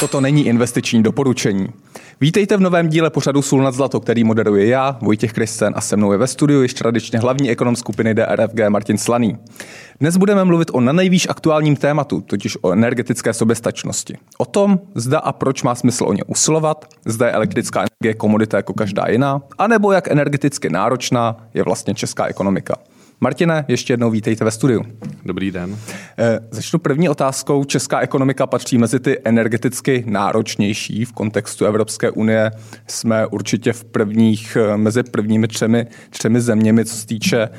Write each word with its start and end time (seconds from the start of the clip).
Toto 0.00 0.20
není 0.20 0.46
investiční 0.46 1.02
doporučení. 1.02 1.68
Vítejte 2.20 2.56
v 2.56 2.60
novém 2.60 2.88
díle 2.88 3.10
pořadu 3.10 3.42
Sůl 3.42 3.62
nad 3.62 3.74
zlato, 3.74 4.00
který 4.00 4.24
moderuje 4.24 4.66
já, 4.66 4.98
Vojtěch 5.02 5.32
Kristen 5.32 5.72
a 5.76 5.80
se 5.80 5.96
mnou 5.96 6.12
je 6.12 6.18
ve 6.18 6.26
studiu 6.26 6.62
již 6.62 6.74
tradičně 6.74 7.18
hlavní 7.18 7.50
ekonom 7.50 7.76
skupiny 7.76 8.14
DRFG 8.14 8.68
Martin 8.68 8.98
Slaný. 8.98 9.38
Dnes 10.00 10.16
budeme 10.16 10.44
mluvit 10.44 10.70
o 10.72 10.80
na 10.80 10.92
nejvýš 10.92 11.28
aktuálním 11.30 11.76
tématu, 11.76 12.20
totiž 12.20 12.58
o 12.62 12.72
energetické 12.72 13.32
soběstačnosti. 13.32 14.16
O 14.38 14.44
tom, 14.44 14.80
zda 14.94 15.18
a 15.18 15.32
proč 15.32 15.62
má 15.62 15.74
smysl 15.74 16.04
o 16.04 16.12
ně 16.12 16.24
usilovat, 16.26 16.84
zda 17.06 17.26
je 17.26 17.32
elektrická 17.32 17.80
energie 17.80 18.14
komodita 18.14 18.56
jako 18.56 18.74
každá 18.74 19.08
jiná, 19.08 19.42
anebo 19.58 19.92
jak 19.92 20.10
energeticky 20.10 20.70
náročná 20.70 21.36
je 21.54 21.62
vlastně 21.62 21.94
česká 21.94 22.26
ekonomika. 22.26 22.74
Martine, 23.20 23.64
ještě 23.68 23.92
jednou 23.92 24.10
vítejte 24.10 24.44
ve 24.44 24.50
studiu. 24.50 24.84
Dobrý 25.24 25.50
den. 25.50 25.76
Eh, 26.18 26.40
začnu 26.50 26.78
první 26.78 27.08
otázkou. 27.08 27.64
Česká 27.64 28.00
ekonomika 28.00 28.46
patří 28.46 28.78
mezi 28.78 29.00
ty 29.00 29.18
energeticky 29.24 30.04
náročnější 30.06 31.04
v 31.04 31.12
kontextu 31.12 31.64
Evropské 31.64 32.10
unie. 32.10 32.50
Jsme 32.86 33.26
určitě 33.26 33.72
v 33.72 33.84
prvních, 33.84 34.56
eh, 34.56 34.76
mezi 34.76 35.02
prvními 35.02 35.48
třemi, 35.48 35.86
třemi 36.10 36.40
zeměmi, 36.40 36.84
co 36.84 36.94
se 36.94 37.06
týče 37.06 37.42
eh, 37.42 37.50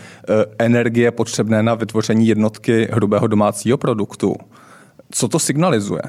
energie 0.59 1.11
potřebné 1.11 1.63
na 1.63 1.75
vytvoření 1.75 2.27
jednotky 2.27 2.87
hrubého 2.91 3.27
domácího 3.27 3.77
produktu. 3.77 4.35
Co 5.11 5.27
to 5.27 5.39
signalizuje? 5.39 6.01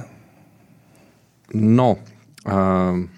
No, 1.54 1.96
uh... 2.46 3.15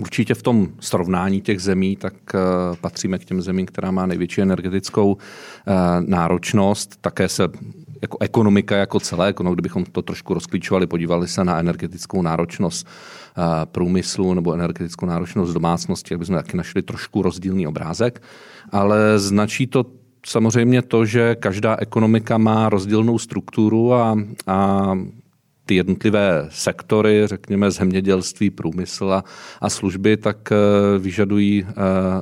Určitě 0.00 0.34
v 0.34 0.42
tom 0.42 0.68
srovnání 0.80 1.40
těch 1.40 1.60
zemí, 1.60 1.96
tak 1.96 2.14
uh, 2.34 2.40
patříme 2.80 3.18
k 3.18 3.24
těm 3.24 3.42
zemím, 3.42 3.66
která 3.66 3.90
má 3.90 4.06
největší 4.06 4.42
energetickou 4.42 5.12
uh, 5.12 5.18
náročnost. 6.00 6.96
Také 7.00 7.28
se 7.28 7.48
jako 8.02 8.18
ekonomika 8.20 8.76
jako 8.76 9.00
celé, 9.00 9.34
no, 9.42 9.54
kdybychom 9.54 9.84
to 9.84 10.02
trošku 10.02 10.34
rozklíčovali, 10.34 10.86
podívali 10.86 11.28
se 11.28 11.44
na 11.44 11.58
energetickou 11.58 12.22
náročnost 12.22 12.86
uh, 12.86 13.44
průmyslu 13.64 14.34
nebo 14.34 14.52
energetickou 14.52 15.06
náročnost 15.06 15.54
domácnosti, 15.54 16.08
tak 16.08 16.18
bychom 16.18 16.36
taky 16.36 16.56
našli 16.56 16.82
trošku 16.82 17.22
rozdílný 17.22 17.66
obrázek. 17.66 18.22
Ale 18.72 19.18
značí 19.18 19.66
to 19.66 19.86
samozřejmě 20.26 20.82
to, 20.82 21.04
že 21.04 21.34
každá 21.34 21.76
ekonomika 21.80 22.38
má 22.38 22.68
rozdílnou 22.68 23.18
strukturu 23.18 23.94
a, 23.94 24.18
a 24.46 24.92
ty 25.66 25.74
jednotlivé 25.74 26.46
sektory, 26.50 27.22
řekněme 27.24 27.70
zemědělství, 27.70 28.50
průmysl 28.50 29.12
a, 29.12 29.24
a 29.60 29.70
služby, 29.70 30.16
tak 30.16 30.36
uh, 30.50 31.02
vyžadují 31.02 31.62
uh, 31.62 31.70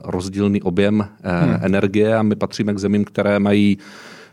rozdílný 0.04 0.62
objem 0.62 1.00
uh, 1.00 1.06
hmm. 1.30 1.58
energie 1.62 2.16
a 2.16 2.22
my 2.22 2.36
patříme 2.36 2.74
k 2.74 2.78
zemím, 2.78 3.04
které 3.04 3.38
mají 3.38 3.78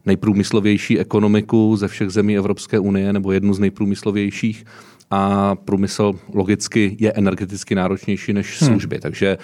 nejprůmyslovější 0.06 1.00
ekonomiku 1.00 1.76
ze 1.76 1.88
všech 1.88 2.09
zemí 2.09 2.38
Evropské 2.38 2.80
unie 2.80 3.14
nebo 3.14 3.31
jednu 3.31 3.53
z 3.53 3.59
nejprůmyslovějších 3.59 4.66
a 5.12 5.56
průmysl 5.56 6.14
logicky 6.34 6.98
je 7.00 7.12
energeticky 7.12 7.75
náročnější 7.75 8.34
než 8.34 8.62
hmm. 8.62 8.70
služby. 8.70 8.96
Hmm. 8.96 9.02
Takže 9.02 9.38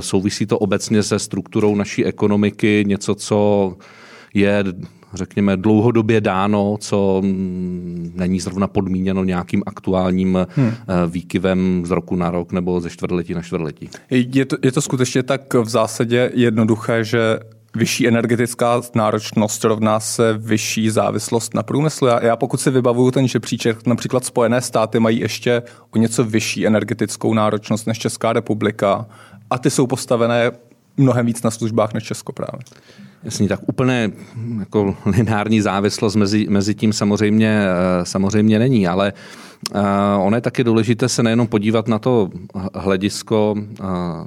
souvisí 0.00 0.46
to 0.46 0.58
obecně 0.58 1.02
se 1.02 1.18
strukturou 1.18 1.74
naší 1.74 2.04
ekonomiky, 2.04 2.84
něco, 2.86 3.14
co 3.14 3.76
je 4.34 4.64
řekněme, 5.14 5.56
dlouhodobě 5.56 6.20
dáno, 6.20 6.76
co 6.80 7.20
mm, 7.24 8.12
není 8.14 8.40
zrovna 8.40 8.66
podmíněno 8.66 9.24
nějakým 9.24 9.62
aktuálním 9.66 10.46
hmm. 10.56 10.72
výkyvem 11.08 11.82
z 11.86 11.90
roku 11.90 12.16
na 12.16 12.30
rok 12.30 12.52
nebo 12.52 12.80
ze 12.80 12.90
čtvrtletí 12.90 13.34
na 13.34 13.42
čtvrtletí. 13.42 13.90
Je 14.10 14.44
to, 14.44 14.56
je 14.62 14.72
to 14.72 14.82
skutečně 14.82 15.22
tak 15.22 15.54
v 15.54 15.68
zásadě 15.68 16.30
jednoduché, 16.34 17.04
že 17.04 17.38
vyšší 17.76 18.08
energetická 18.08 18.80
náročnost 18.94 19.64
rovná 19.64 20.00
se 20.00 20.32
vyšší 20.38 20.90
závislost 20.90 21.54
na 21.54 21.62
průmyslu. 21.62 22.06
Já, 22.06 22.24
já 22.24 22.36
pokud 22.36 22.60
si 22.60 22.70
vybavuju 22.70 23.10
ten 23.10 23.28
žebříček, 23.28 23.86
například 23.86 24.24
Spojené 24.24 24.60
státy 24.60 25.00
mají 25.00 25.20
ještě 25.20 25.62
o 25.90 25.98
něco 25.98 26.24
vyšší 26.24 26.66
energetickou 26.66 27.34
náročnost 27.34 27.86
než 27.86 27.98
Česká 27.98 28.32
republika 28.32 29.06
a 29.50 29.58
ty 29.58 29.70
jsou 29.70 29.86
postavené 29.86 30.50
mnohem 30.96 31.26
víc 31.26 31.42
na 31.42 31.50
službách 31.50 31.94
než 31.94 32.04
Česko 32.04 32.32
právě. 32.32 32.60
Jasně, 33.24 33.48
tak 33.48 33.60
úplně 33.66 34.10
jako 34.58 34.96
lineární 35.06 35.60
závislost 35.60 36.16
mezi, 36.16 36.46
mezi 36.48 36.74
tím 36.74 36.92
samozřejmě, 36.92 37.62
eh, 37.66 38.04
samozřejmě 38.04 38.58
není, 38.58 38.86
ale 38.86 39.12
uh, 39.74 39.80
ono 40.26 40.36
je 40.36 40.40
taky 40.40 40.64
důležité 40.64 41.08
se 41.08 41.22
nejenom 41.22 41.46
podívat 41.46 41.88
na 41.88 41.98
to 41.98 42.30
hledisko 42.74 43.54
uh, 43.56 43.86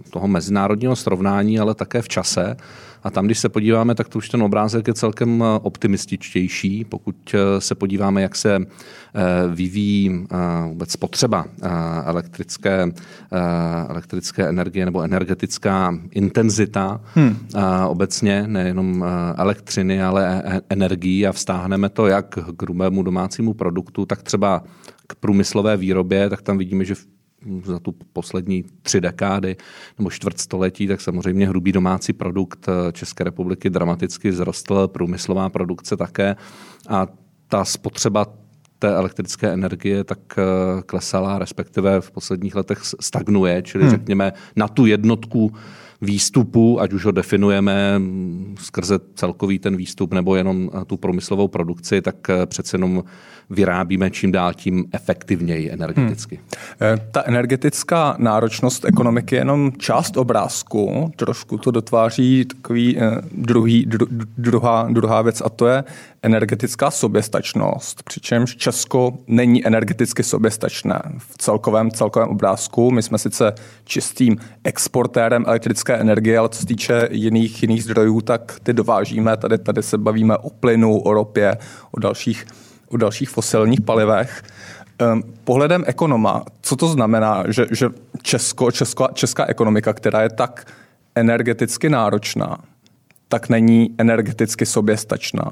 toho 0.09 0.27
mezinárodního 0.27 0.95
srovnání, 0.95 1.59
ale 1.59 1.75
také 1.75 2.01
v 2.01 2.07
čase. 2.07 2.57
A 3.03 3.09
tam, 3.09 3.25
když 3.25 3.39
se 3.39 3.49
podíváme, 3.49 3.95
tak 3.95 4.09
to 4.09 4.17
už 4.17 4.29
ten 4.29 4.43
obrázek 4.43 4.87
je 4.87 4.93
celkem 4.93 5.43
eh, 5.43 5.59
optimističtější. 5.61 6.85
Pokud 6.85 7.15
eh, 7.33 7.61
se 7.61 7.75
podíváme, 7.75 8.21
jak 8.21 8.35
se 8.35 8.55
eh, 8.55 8.63
vyvíjí 9.47 10.27
vůbec 10.67 10.91
spotřeba 10.91 11.45
elektrické, 12.05 12.91
elektrické 13.89 14.49
energie 14.49 14.85
nebo 14.85 15.01
energetická 15.01 15.97
intenzita 16.11 17.01
hmm. 17.15 17.37
obecně, 17.87 18.47
nejenom 18.47 19.05
elektřiny, 19.37 20.03
ale 20.03 20.43
energií 20.69 21.27
a 21.27 21.31
vztáhneme 21.31 21.89
to 21.89 22.07
jak 22.07 22.39
k 22.57 22.61
hrubému 22.61 23.03
domácímu 23.03 23.53
produktu, 23.53 24.05
tak 24.05 24.23
třeba 24.23 24.63
k 25.07 25.15
průmyslové 25.15 25.77
výrobě, 25.77 26.29
tak 26.29 26.41
tam 26.41 26.57
vidíme, 26.57 26.85
že 26.85 26.95
za 27.63 27.79
tu 27.79 27.95
poslední 28.13 28.63
tři 28.81 29.01
dekády 29.01 29.55
nebo 29.97 30.09
čtvrtstoletí, 30.09 30.87
tak 30.87 31.01
samozřejmě 31.01 31.47
hrubý 31.47 31.71
domácí 31.71 32.13
produkt 32.13 32.69
eh, 32.69 32.91
České 32.91 33.23
republiky 33.23 33.69
dramaticky 33.69 34.31
vzrostl, 34.31 34.87
průmyslová 34.87 35.49
produkce 35.49 35.97
také 35.97 36.35
a 36.89 37.07
ta 37.47 37.65
spotřeba 37.65 38.25
té 38.79 38.95
elektrické 38.95 39.53
energie 39.53 40.03
tak 40.03 40.19
eh, 40.37 40.43
klesala, 40.85 41.39
respektive 41.39 42.01
v 42.01 42.11
posledních 42.11 42.55
letech 42.55 42.79
stagnuje, 42.99 43.61
čili 43.61 43.83
hmm. 43.83 43.91
řekněme 43.91 44.33
na 44.55 44.67
tu 44.67 44.85
jednotku 44.85 45.51
výstupu, 46.01 46.81
ať 46.81 46.93
už 46.93 47.05
ho 47.05 47.11
definujeme 47.11 48.01
skrze 48.59 48.99
celkový 49.15 49.59
ten 49.59 49.77
výstup 49.77 50.13
nebo 50.13 50.35
jenom 50.35 50.69
tu 50.87 50.97
průmyslovou 50.97 51.47
produkci, 51.47 52.01
tak 52.01 52.29
eh, 52.29 52.45
přece 52.45 52.75
jenom 52.75 53.03
vyrábíme 53.49 54.11
čím 54.11 54.31
dál 54.31 54.53
tím 54.53 54.85
efektivněji 54.91 55.71
energeticky. 55.71 56.35
Hmm. 56.35 56.45
Eh, 56.81 57.07
ta 57.11 57.23
energetická 57.25 58.15
náročnost 58.19 58.85
ekonomiky 58.85 59.35
je 59.35 59.41
jenom 59.41 59.71
část 59.77 60.17
obrázku, 60.17 61.11
trošku 61.15 61.57
to 61.57 61.71
dotváří 61.71 62.45
takový 62.45 62.97
eh, 62.97 63.21
druhý, 63.31 63.85
dru, 63.85 64.07
druhá, 64.37 64.87
druhá 64.91 65.21
věc 65.21 65.41
a 65.45 65.49
to 65.49 65.67
je 65.67 65.83
energetická 66.21 66.91
soběstačnost, 66.91 68.03
přičemž 68.03 68.55
Česko 68.55 69.17
není 69.27 69.67
energeticky 69.67 70.23
soběstačné 70.23 71.01
v 71.17 71.37
celkovém, 71.37 71.91
celkovém 71.91 72.29
obrázku. 72.29 72.91
My 72.91 73.03
jsme 73.03 73.17
sice 73.17 73.53
čistým 73.83 74.37
exportérem 74.63 75.43
elektrické 75.47 75.95
energie, 75.95 76.39
ale 76.39 76.49
co 76.49 76.59
se 76.59 76.65
týče 76.65 77.09
jiných, 77.11 77.61
jiných 77.61 77.83
zdrojů, 77.83 78.21
tak 78.21 78.59
ty 78.63 78.73
dovážíme. 78.73 79.37
Tady, 79.37 79.57
tady 79.57 79.83
se 79.83 79.97
bavíme 79.97 80.37
o 80.37 80.49
plynu, 80.49 80.99
o 80.99 81.13
ropě, 81.13 81.57
o 81.91 81.99
dalších 81.99 82.45
o 82.89 82.97
dalších 82.97 83.29
fosilních 83.29 83.81
palivech. 83.81 84.43
Ehm, 84.99 85.23
pohledem 85.43 85.83
ekonoma, 85.87 86.43
co 86.61 86.75
to 86.75 86.87
znamená, 86.87 87.43
že, 87.47 87.65
že 87.71 87.89
Česko, 88.21 88.71
Česko, 88.71 89.07
česká 89.13 89.45
ekonomika, 89.45 89.93
která 89.93 90.21
je 90.21 90.29
tak 90.29 90.73
energeticky 91.15 91.89
náročná, 91.89 92.57
tak 93.27 93.49
není 93.49 93.95
energeticky 93.97 94.65
soběstačná? 94.65 95.51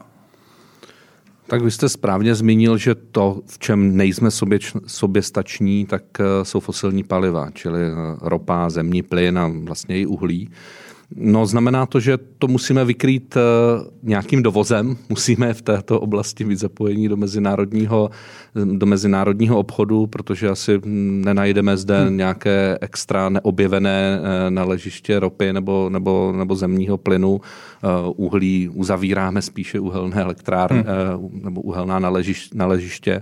Tak 1.48 1.62
vy 1.62 1.72
jste 1.72 1.90
správně 1.90 2.36
zmínil, 2.36 2.78
že 2.78 2.96
to, 2.96 3.42
v 3.46 3.60
čem 3.60 3.98
nejsme 3.98 4.32
sobě, 4.32 4.60
soběstační, 4.88 5.86
tak 5.86 6.04
eh, 6.20 6.46
jsou 6.46 6.60
fosilní 6.60 7.04
paliva, 7.04 7.50
čili 7.54 7.82
eh, 7.82 7.94
ropa, 8.22 8.70
zemní 8.70 9.04
plyn 9.04 9.40
a 9.40 9.52
vlastně 9.64 10.00
i 10.00 10.06
uhlí. 10.06 10.50
No, 11.16 11.46
znamená 11.46 11.86
to, 11.86 12.00
že 12.00 12.18
to 12.40 12.48
musíme 12.48 12.86
vykrýt 12.86 13.38
eh, 13.38 13.42
nějakým 14.04 14.44
dovozem, 14.44 14.98
musíme 15.10 15.54
v 15.54 15.62
této 15.62 16.00
oblasti 16.00 16.44
být 16.46 16.60
zapojení 16.60 17.08
do 17.08 17.18
mezinárodního, 17.18 18.10
do 18.74 18.86
mezinárodního 18.86 19.60
obchodu, 19.60 20.08
protože 20.08 20.50
asi 20.50 20.82
nenajdeme 20.86 21.78
zde 21.78 22.06
hmm. 22.06 22.18
nějaké 22.18 22.78
extra 22.82 23.30
neobjevené 23.30 24.20
eh, 24.20 24.52
naležiště 24.52 25.20
ropy 25.20 25.54
nebo, 25.54 25.90
nebo, 25.90 26.34
nebo 26.38 26.56
zemního 26.56 26.98
plynu. 26.98 27.42
Eh, 27.42 27.88
uhlí 28.16 28.70
uzavíráme 28.70 29.42
spíše 29.42 29.80
uhelné 29.80 30.22
elektrárny 30.22 30.84
hmm. 30.84 31.42
nebo 31.44 31.62
uhelná 31.62 32.00
naležiště. 32.00 32.58
naležiště 32.58 33.22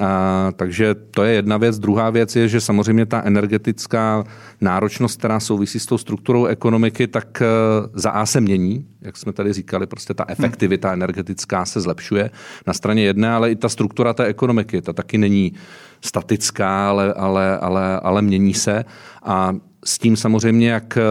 a, 0.00 0.52
takže 0.56 0.94
to 0.94 1.22
je 1.22 1.34
jedna 1.34 1.56
věc. 1.56 1.78
Druhá 1.78 2.10
věc 2.10 2.36
je, 2.36 2.48
že 2.48 2.60
samozřejmě 2.60 3.06
ta 3.06 3.22
energetická 3.24 4.24
náročnost, 4.60 5.18
která 5.18 5.40
souvisí 5.40 5.80
s 5.80 5.86
tou 5.86 5.98
strukturou 5.98 6.46
ekonomiky, 6.46 7.06
tak 7.06 7.42
e, 7.42 7.46
za 7.94 8.10
A 8.10 8.26
se 8.26 8.40
mění, 8.40 8.86
jak 9.00 9.16
jsme 9.16 9.32
tady 9.32 9.52
říkali, 9.52 9.86
prostě 9.86 10.14
ta 10.14 10.24
efektivita 10.28 10.92
energetická 10.92 11.64
se 11.64 11.80
zlepšuje 11.80 12.30
na 12.66 12.72
straně 12.72 13.02
jedné, 13.04 13.30
ale 13.30 13.50
i 13.50 13.56
ta 13.56 13.68
struktura 13.68 14.12
té 14.14 14.24
ekonomiky, 14.24 14.82
ta 14.82 14.92
taky 14.92 15.18
není 15.18 15.52
statická, 16.00 16.88
ale, 16.88 17.12
ale, 17.12 17.58
ale, 17.58 18.00
ale 18.00 18.22
mění 18.22 18.54
se. 18.54 18.84
A 19.22 19.54
s 19.84 19.98
tím 19.98 20.16
samozřejmě, 20.16 20.70
jak 20.70 20.96
e, 20.96 21.02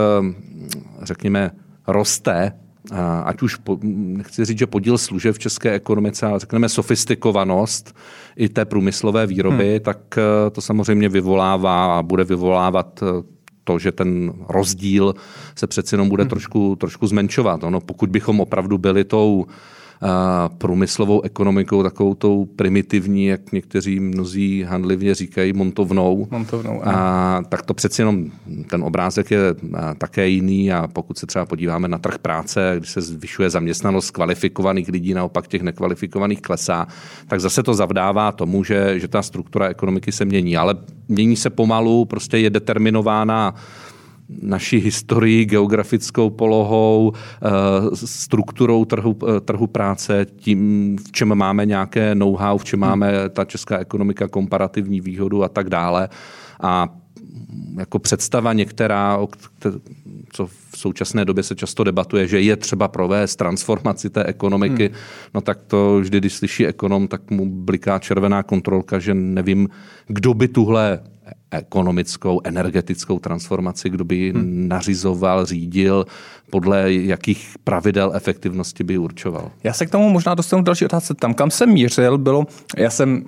řekněme, 1.01 1.51
roste 1.87 2.51
ať 3.23 3.41
už, 3.41 3.57
nechci 3.83 4.45
říct, 4.45 4.59
že 4.59 4.67
podíl 4.67 4.97
služeb 4.97 5.35
v 5.35 5.39
české 5.39 5.71
ekonomice, 5.71 6.25
ale 6.25 6.39
řekneme 6.39 6.69
sofistikovanost 6.69 7.95
i 8.35 8.49
té 8.49 8.65
průmyslové 8.65 9.27
výroby, 9.27 9.71
hmm. 9.71 9.79
tak 9.79 10.17
eh, 10.17 10.49
to 10.49 10.61
samozřejmě 10.61 11.09
vyvolává 11.09 11.97
a 11.97 12.03
bude 12.03 12.23
vyvolávat 12.23 13.03
eh, 13.03 13.23
to, 13.63 13.79
že 13.79 13.91
ten 13.91 14.33
rozdíl 14.49 15.15
se 15.55 15.67
přeci 15.67 15.95
jenom 15.95 16.09
bude 16.09 16.23
hmm. 16.23 16.29
trošku, 16.29 16.75
trošku 16.75 17.07
zmenšovat. 17.07 17.63
Ono, 17.63 17.79
pokud 17.79 18.09
bychom 18.09 18.39
opravdu 18.39 18.77
byli 18.77 19.03
tou 19.03 19.45
průmyslovou 20.57 21.21
ekonomikou, 21.21 21.83
takovou 21.83 22.15
tou 22.15 22.45
primitivní, 22.45 23.25
jak 23.25 23.51
někteří 23.51 23.99
mnozí 23.99 24.63
handlivě 24.63 25.15
říkají, 25.15 25.53
montovnou. 25.53 26.27
montovnou 26.31 26.87
a, 26.87 27.43
tak 27.49 27.61
to 27.61 27.73
přeci 27.73 28.01
jenom 28.01 28.25
ten 28.69 28.83
obrázek 28.83 29.31
je 29.31 29.39
také 29.97 30.27
jiný 30.27 30.71
a 30.71 30.87
pokud 30.87 31.17
se 31.17 31.25
třeba 31.25 31.45
podíváme 31.45 31.87
na 31.87 31.97
trh 31.97 32.17
práce, 32.17 32.75
když 32.77 32.89
se 32.89 33.01
zvyšuje 33.01 33.49
zaměstnanost 33.49 34.11
kvalifikovaných 34.11 34.87
lidí, 34.89 35.13
naopak 35.13 35.47
těch 35.47 35.61
nekvalifikovaných 35.61 36.41
klesá, 36.41 36.87
tak 37.27 37.39
zase 37.39 37.63
to 37.63 37.73
zavdává 37.73 38.31
tomu, 38.31 38.63
že, 38.63 38.99
že 38.99 39.07
ta 39.07 39.21
struktura 39.21 39.67
ekonomiky 39.67 40.11
se 40.11 40.25
mění. 40.25 40.57
Ale 40.57 40.75
mění 41.07 41.35
se 41.35 41.49
pomalu, 41.49 42.05
prostě 42.05 42.37
je 42.37 42.49
determinována 42.49 43.55
naší 44.41 44.77
historií, 44.77 45.45
geografickou 45.45 46.29
polohou, 46.29 47.13
eh, 47.15 47.49
strukturou 47.93 48.85
trhu, 48.85 49.17
eh, 49.27 49.39
trhu 49.39 49.67
práce, 49.67 50.25
tím, 50.35 50.97
v 51.07 51.11
čem 51.11 51.35
máme 51.35 51.65
nějaké 51.65 52.15
know-how, 52.15 52.57
v 52.57 52.63
čem 52.63 52.81
hmm. 52.81 52.89
máme 52.89 53.29
ta 53.29 53.45
česká 53.45 53.77
ekonomika 53.77 54.27
komparativní 54.27 55.01
výhodu 55.01 55.43
a 55.43 55.49
tak 55.49 55.69
dále. 55.69 56.09
A 56.61 56.89
jako 57.77 57.99
představa 57.99 58.53
některá, 58.53 59.19
co 60.31 60.47
v 60.47 60.77
současné 60.77 61.25
době 61.25 61.43
se 61.43 61.55
často 61.55 61.83
debatuje, 61.83 62.27
že 62.27 62.41
je 62.41 62.55
třeba 62.55 62.87
provést 62.87 63.35
transformaci 63.35 64.09
té 64.09 64.23
ekonomiky, 64.23 64.87
hmm. 64.87 64.97
no 65.33 65.41
tak 65.41 65.61
to 65.61 65.99
vždy, 65.99 66.17
když 66.17 66.33
slyší 66.33 66.67
ekonom, 66.67 67.07
tak 67.07 67.31
mu 67.31 67.49
bliká 67.49 67.99
červená 67.99 68.43
kontrolka, 68.43 68.99
že 68.99 69.13
nevím, 69.13 69.69
kdo 70.07 70.33
by 70.33 70.47
tuhle 70.47 70.99
ekonomickou, 71.51 72.41
energetickou 72.43 73.19
transformaci, 73.19 73.89
kdo 73.89 74.03
by 74.03 74.15
ji 74.15 74.31
hmm. 74.31 74.67
nařizoval, 74.67 75.45
řídil, 75.45 76.05
podle 76.49 76.93
jakých 76.93 77.55
pravidel 77.63 78.11
efektivnosti 78.15 78.83
by 78.83 78.97
určoval. 78.97 79.51
Já 79.63 79.73
se 79.73 79.85
k 79.85 79.89
tomu 79.89 80.09
možná 80.09 80.35
dostanu 80.35 80.63
další 80.63 80.85
otázce. 80.85 81.13
Tam, 81.13 81.33
kam 81.33 81.51
jsem 81.51 81.69
mířil, 81.69 82.17
bylo, 82.17 82.45
já 82.77 82.89
jsem 82.89 83.23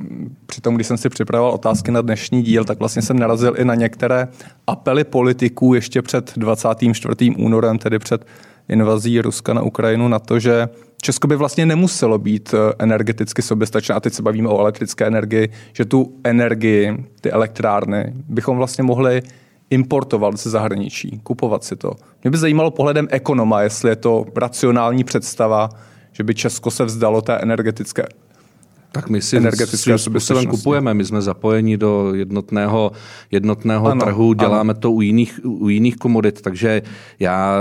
při 0.46 0.62
tom, 0.62 0.76
když 0.76 0.88
jsem 0.88 0.98
si 0.98 1.10
připravoval 1.10 1.54
otázky 1.54 1.92
na 1.92 2.02
dnešní 2.02 2.44
díl, 2.44 2.66
tak 2.66 2.80
vlastně 2.80 3.02
jsem 3.02 3.20
narazil 3.20 3.54
i 3.58 3.66
na 3.66 3.76
některé 3.76 4.28
apely 4.68 5.04
politiků 5.04 5.74
ještě 5.74 6.02
před 6.02 6.34
24. 6.38 7.36
únorem, 7.38 7.78
tedy 7.78 8.00
před 8.00 8.26
invazí 8.70 9.22
Ruska 9.22 9.54
na 9.54 9.62
Ukrajinu, 9.62 10.08
na 10.08 10.20
to, 10.20 10.40
že 10.40 10.70
Česko 11.02 11.28
by 11.28 11.36
vlastně 11.36 11.66
nemuselo 11.66 12.18
být 12.18 12.54
eh, 12.54 12.74
energeticky 12.80 13.42
soběstačné, 13.42 13.96
a 13.96 14.00
teď 14.00 14.14
se 14.14 14.22
bavíme 14.22 14.50
o 14.50 14.60
elektrické 14.60 15.06
energii, 15.06 15.50
že 15.74 15.86
tu 15.86 16.16
energii, 16.24 17.06
ty 17.22 17.32
elektrárny, 17.32 18.14
bychom 18.30 18.58
vlastně 18.58 18.84
mohli 18.84 19.22
importovat 19.70 20.38
ze 20.38 20.50
zahraničí, 20.50 21.20
kupovat 21.24 21.64
si 21.64 21.76
to. 21.76 21.92
Mě 22.24 22.32
by 22.32 22.38
zajímalo 22.38 22.72
pohledem 22.72 23.08
ekonoma, 23.12 23.62
jestli 23.62 23.90
je 23.90 23.96
to 23.96 24.26
racionální 24.36 25.04
představa, 25.04 25.70
že 26.12 26.24
by 26.24 26.36
Česko 26.36 26.72
se 26.72 26.86
vzdalo 26.86 27.22
té 27.22 27.38
energetické 27.38 28.06
tak 28.96 29.10
my 29.10 29.22
si 29.22 29.40
svým 29.66 29.98
způsobem 29.98 30.46
kupujeme. 30.46 30.94
My 30.94 31.06
jsme 31.06 31.22
zapojeni 31.22 31.78
do 31.78 32.16
jednotného, 32.16 32.92
jednotného 33.32 33.88
ano, 33.88 34.06
trhu, 34.06 34.34
děláme 34.34 34.72
ano. 34.74 34.80
to 34.80 34.92
u 34.92 35.02
jiných, 35.02 35.40
u 35.44 35.70
jiných 35.70 35.96
komodit, 35.96 36.42
takže 36.42 36.82
já 37.20 37.60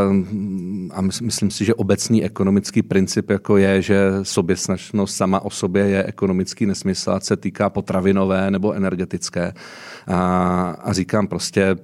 a 0.90 1.00
myslím 1.00 1.50
si, 1.50 1.64
že 1.64 1.74
obecný 1.74 2.24
ekonomický 2.24 2.82
princip 2.82 3.30
jako 3.30 3.56
je, 3.56 3.82
že 3.82 3.98
soběsnačnost 4.22 5.16
sama 5.16 5.40
o 5.40 5.50
sobě 5.50 5.84
je 5.84 6.04
ekonomický 6.04 6.66
nesmysl, 6.66 7.10
a 7.10 7.20
se 7.20 7.36
týká 7.36 7.70
potravinové 7.70 8.50
nebo 8.50 8.72
energetické. 8.72 9.52
A, 10.06 10.20
a 10.82 10.92
říkám 10.92 11.26
prostě, 11.26 11.76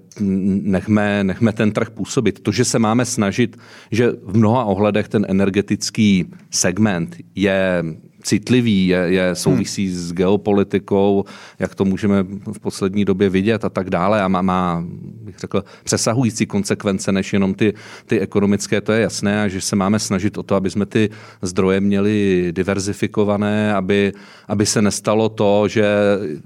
nechme, 0.63 1.25
nechme 1.25 1.53
ten 1.53 1.73
trh 1.73 1.91
působit. 1.91 2.41
To, 2.41 2.53
že 2.53 2.65
se 2.65 2.79
máme 2.79 3.05
snažit, 3.05 3.57
že 3.91 4.13
v 4.23 4.37
mnoha 4.37 4.65
ohledech 4.65 5.09
ten 5.09 5.27
energetický 5.29 6.27
segment 6.51 7.17
je 7.35 7.85
citlivý, 8.23 8.87
je, 8.87 8.99
je 8.99 9.35
souvisí 9.35 9.87
hmm. 9.87 9.95
s 9.95 10.13
geopolitikou, 10.13 11.25
jak 11.59 11.75
to 11.75 11.85
můžeme 11.85 12.23
v 12.53 12.59
poslední 12.61 13.05
době 13.05 13.31
vidět 13.31 13.65
a 13.65 13.69
tak 13.69 13.91
dále 13.91 14.23
a 14.23 14.29
má, 14.29 14.43
má 14.43 14.85
bych 15.31 15.39
řekl, 15.39 15.65
přesahující 15.85 16.47
konsekvence 16.47 17.13
než 17.13 17.33
jenom 17.33 17.55
ty, 17.55 17.75
ty 18.07 18.21
ekonomické, 18.21 18.81
to 18.81 18.93
je 18.93 19.01
jasné 19.01 19.43
a 19.43 19.49
že 19.49 19.61
se 19.61 19.77
máme 19.77 19.99
snažit 19.99 20.39
o 20.39 20.43
to, 20.43 20.55
aby 20.55 20.71
jsme 20.71 20.87
ty 20.87 21.11
zdroje 21.43 21.81
měli 21.81 22.49
diverzifikované, 22.53 23.75
aby, 23.75 24.13
aby 24.49 24.67
se 24.67 24.83
nestalo 24.83 25.29
to, 25.29 25.69
že 25.69 25.87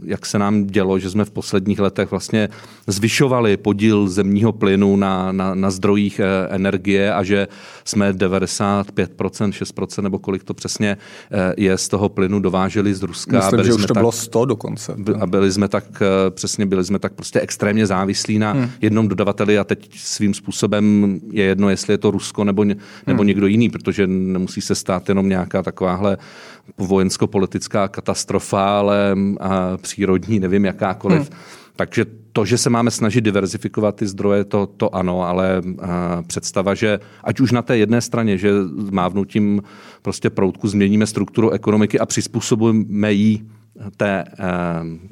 jak 0.04 0.26
se 0.26 0.38
nám 0.38 0.66
dělo, 0.66 0.98
že 0.98 1.10
jsme 1.10 1.24
v 1.24 1.30
posledních 1.30 1.78
letech 1.78 2.10
vlastně 2.10 2.48
zvyšovali 2.86 3.56
podíl 3.56 4.08
zemního 4.08 4.52
plynu 4.52 4.96
na, 4.96 5.32
na, 5.32 5.54
na 5.54 5.70
zdrojích 5.70 6.20
eh, 6.20 6.48
energie 6.50 7.14
a 7.14 7.22
že 7.22 7.48
jsme 7.84 8.12
95%, 8.12 8.84
6% 9.14 10.02
nebo 10.02 10.18
kolik 10.18 10.44
to 10.44 10.54
přesně 10.54 10.96
eh, 11.30 11.54
je 11.64 11.78
z 11.78 11.88
toho 11.88 12.08
plynu 12.08 12.40
dováželi 12.40 12.94
z 12.94 13.02
Ruska. 13.02 13.36
Myslím, 13.36 13.56
byli 13.56 13.66
že 13.66 13.74
už 13.74 13.82
to 13.82 13.94
tak, 13.94 14.00
bylo 14.00 14.12
100 14.12 14.44
dokonce. 14.44 14.96
A 15.20 15.26
byli 15.26 15.52
jsme 15.52 15.68
tak, 15.68 15.84
eh, 16.02 16.30
přesně 16.30 16.66
byli 16.66 16.84
jsme 16.84 16.98
tak 16.98 17.12
prostě 17.12 17.40
extrémně 17.40 17.86
závislí 17.86 18.38
na 18.38 18.52
hmm. 18.52 18.70
jednom 18.80 19.08
dodavateli 19.08 19.58
a 19.58 19.64
teď 19.64 19.98
svým 19.98 20.34
způsobem 20.34 21.18
je 21.30 21.44
jedno, 21.44 21.70
jestli 21.70 21.94
je 21.94 21.98
to 21.98 22.10
Rusko 22.10 22.44
nebo, 22.44 22.64
nebo 22.64 22.78
hmm. 23.06 23.26
někdo 23.26 23.46
jiný, 23.46 23.70
protože 23.70 24.06
nemusí 24.06 24.60
se 24.60 24.74
stát 24.74 25.08
jenom 25.08 25.28
nějaká 25.28 25.62
takováhle 25.62 26.16
vojensko-politická 26.78 27.88
katastrofa, 27.88 28.78
ale 28.78 29.16
a 29.40 29.76
přírodní, 29.76 30.40
nevím 30.40 30.64
jakákoliv. 30.64 31.18
Hmm. 31.18 31.38
Takže 31.76 32.04
to, 32.32 32.44
že 32.44 32.58
se 32.58 32.70
máme 32.70 32.90
snažit 32.90 33.20
diverzifikovat 33.20 33.96
ty 33.96 34.06
zdroje, 34.06 34.44
to, 34.44 34.66
to 34.66 34.94
ano, 34.94 35.22
ale 35.22 35.62
představa, 36.26 36.74
že 36.74 37.00
ať 37.24 37.40
už 37.40 37.52
na 37.52 37.62
té 37.62 37.78
jedné 37.78 38.00
straně, 38.00 38.38
že 38.38 38.50
mávnutím 38.90 39.62
prostě 40.02 40.30
proutku 40.30 40.68
změníme 40.68 41.06
strukturu 41.06 41.50
ekonomiky 41.50 41.98
a 41.98 42.06
přizpůsobíme 42.06 43.12
ji 43.12 43.46
té, 43.96 44.24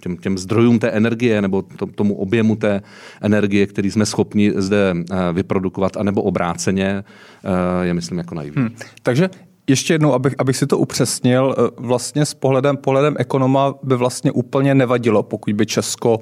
těm, 0.01 0.17
těm 0.17 0.39
zdrojům 0.39 0.79
té 0.79 0.91
energie 0.91 1.43
nebo 1.43 1.63
tomu 1.95 2.15
objemu 2.15 2.57
té 2.57 2.83
energie, 3.21 3.67
který 3.67 3.91
jsme 3.91 4.07
schopni 4.07 4.53
zde 4.57 4.95
vyprodukovat, 5.33 5.97
anebo 5.97 6.23
obráceně, 6.23 7.05
je 7.83 7.95
myslím 7.95 8.19
jako 8.19 8.35
naivní. 8.35 8.63
Hmm. 8.63 8.71
Takže 9.03 9.31
ještě 9.67 9.95
jednou, 9.95 10.13
abych, 10.13 10.35
abych 10.39 10.57
si 10.57 10.67
to 10.67 10.79
upřesnil, 10.79 11.55
vlastně 11.77 12.27
s 12.27 12.35
pohledem, 12.35 12.77
pohledem 12.77 13.15
ekonoma 13.19 13.75
by 13.83 13.97
vlastně 13.97 14.33
úplně 14.33 14.75
nevadilo, 14.75 15.23
pokud 15.23 15.55
by 15.55 15.67
Česko 15.67 16.21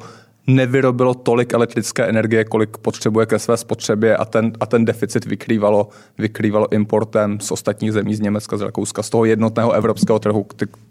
nevyrobilo 0.55 1.15
tolik 1.15 1.53
elektrické 1.53 2.05
energie, 2.05 2.45
kolik 2.45 2.77
potřebuje 2.77 3.27
ke 3.27 3.39
své 3.39 3.57
spotřebě 3.57 4.17
a 4.17 4.25
ten, 4.25 4.53
a 4.61 4.67
ten 4.67 4.85
deficit 4.85 5.25
vykrývalo, 5.25 5.89
vykrývalo 6.19 6.73
importem 6.73 7.41
z 7.41 7.51
ostatních 7.51 7.93
zemí, 7.93 8.15
z 8.15 8.21
Německa, 8.21 8.57
z 8.57 8.61
Rakouska, 8.61 9.03
z 9.03 9.11
toho 9.11 9.25
jednotného 9.25 9.73
evropského 9.73 10.19
trhu, 10.19 10.47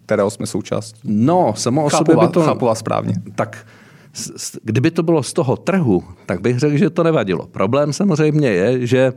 kterého 0.06 0.30
jsme 0.30 0.48
součástí. 0.48 1.00
No, 1.04 1.54
samo 1.58 1.84
o 1.84 1.90
sobě 1.90 2.16
by 2.16 2.28
to... 2.28 2.42
Chápu 2.42 2.66
vás 2.66 2.80
správně. 2.80 3.14
Tak 3.36 3.66
kdyby 4.64 4.92
to 4.92 5.04
bylo 5.04 5.24
z 5.24 5.34
toho 5.34 5.58
trhu, 5.58 6.04
tak 6.26 6.42
bych 6.42 6.60
řekl, 6.60 6.78
že 6.78 6.90
to 6.90 7.04
nevadilo. 7.04 7.48
Problém 7.48 7.94
samozřejmě 7.94 8.50
je, 8.50 8.88
že 8.88 9.14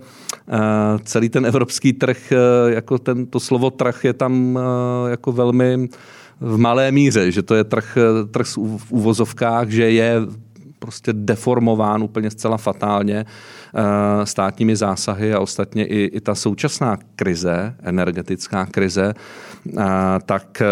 eh, 0.49 0.59
celý 1.05 1.29
ten 1.29 1.47
evropský 1.47 1.93
trh, 1.93 2.33
eh, 2.33 2.37
jako 2.75 2.99
ten, 2.99 3.27
to 3.27 3.41
slovo 3.41 3.71
trh 3.71 4.05
je 4.05 4.13
tam 4.13 4.59
eh, 4.59 5.11
jako 5.11 5.33
velmi 5.33 5.89
v 6.43 6.59
malé 6.59 6.93
míře, 6.93 7.33
že 7.33 7.43
to 7.43 7.55
je 7.55 7.65
trh, 7.65 7.99
trh 8.31 8.47
v 8.57 8.93
úvozovkách, 8.93 9.69
že 9.69 9.91
je 9.91 10.21
prostě 10.79 11.13
deformován 11.13 12.03
úplně 12.03 12.31
zcela 12.31 12.57
fatálně 12.57 13.25
eh, 13.25 14.27
státními 14.27 14.77
zásahy 14.77 15.35
a 15.35 15.41
ostatně 15.41 15.87
i, 15.87 16.05
i 16.05 16.21
ta 16.21 16.35
současná 16.35 16.99
krize, 17.17 17.75
energetická 17.83 18.67
krize, 18.67 19.15
eh, 19.15 19.83
tak 20.27 20.63
eh, 20.63 20.67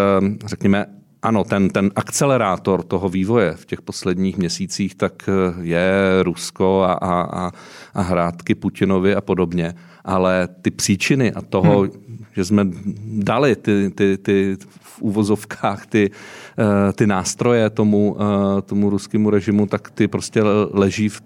řekněme, 0.47 0.87
ano, 1.23 1.45
ten, 1.45 1.69
ten 1.69 1.91
akcelerátor 1.97 2.83
toho 2.83 3.09
vývoje 3.09 3.53
v 3.53 3.67
těch 3.67 3.83
posledních 3.83 4.39
měsících 4.39 4.95
tak 4.95 5.29
je 5.61 5.93
Rusko 6.23 6.83
a, 6.83 6.93
a, 6.93 7.13
a, 7.23 7.51
a 7.95 8.03
hrátky 8.03 8.55
Putinovi 8.55 9.15
a 9.15 9.21
podobně. 9.21 9.75
Ale 10.05 10.49
ty 10.63 10.71
příčiny 10.71 11.33
a 11.33 11.43
toho, 11.43 11.81
hmm. 11.81 11.91
že 12.33 12.45
jsme 12.45 12.67
dali 13.05 13.57
ty, 13.57 13.91
ty, 13.95 14.19
ty 14.19 14.57
úvozovkách 15.03 15.87
ty, 15.87 16.11
eh, 16.59 16.93
ty 16.93 17.07
nástroje 17.07 17.71
tomu, 17.71 18.17
eh, 18.19 18.63
tomu 18.63 18.91
ruskému 18.91 19.31
režimu, 19.31 19.67
tak 19.67 19.91
ty 19.91 20.09
prostě 20.09 20.43
leží 20.73 21.09
v, 21.09 21.23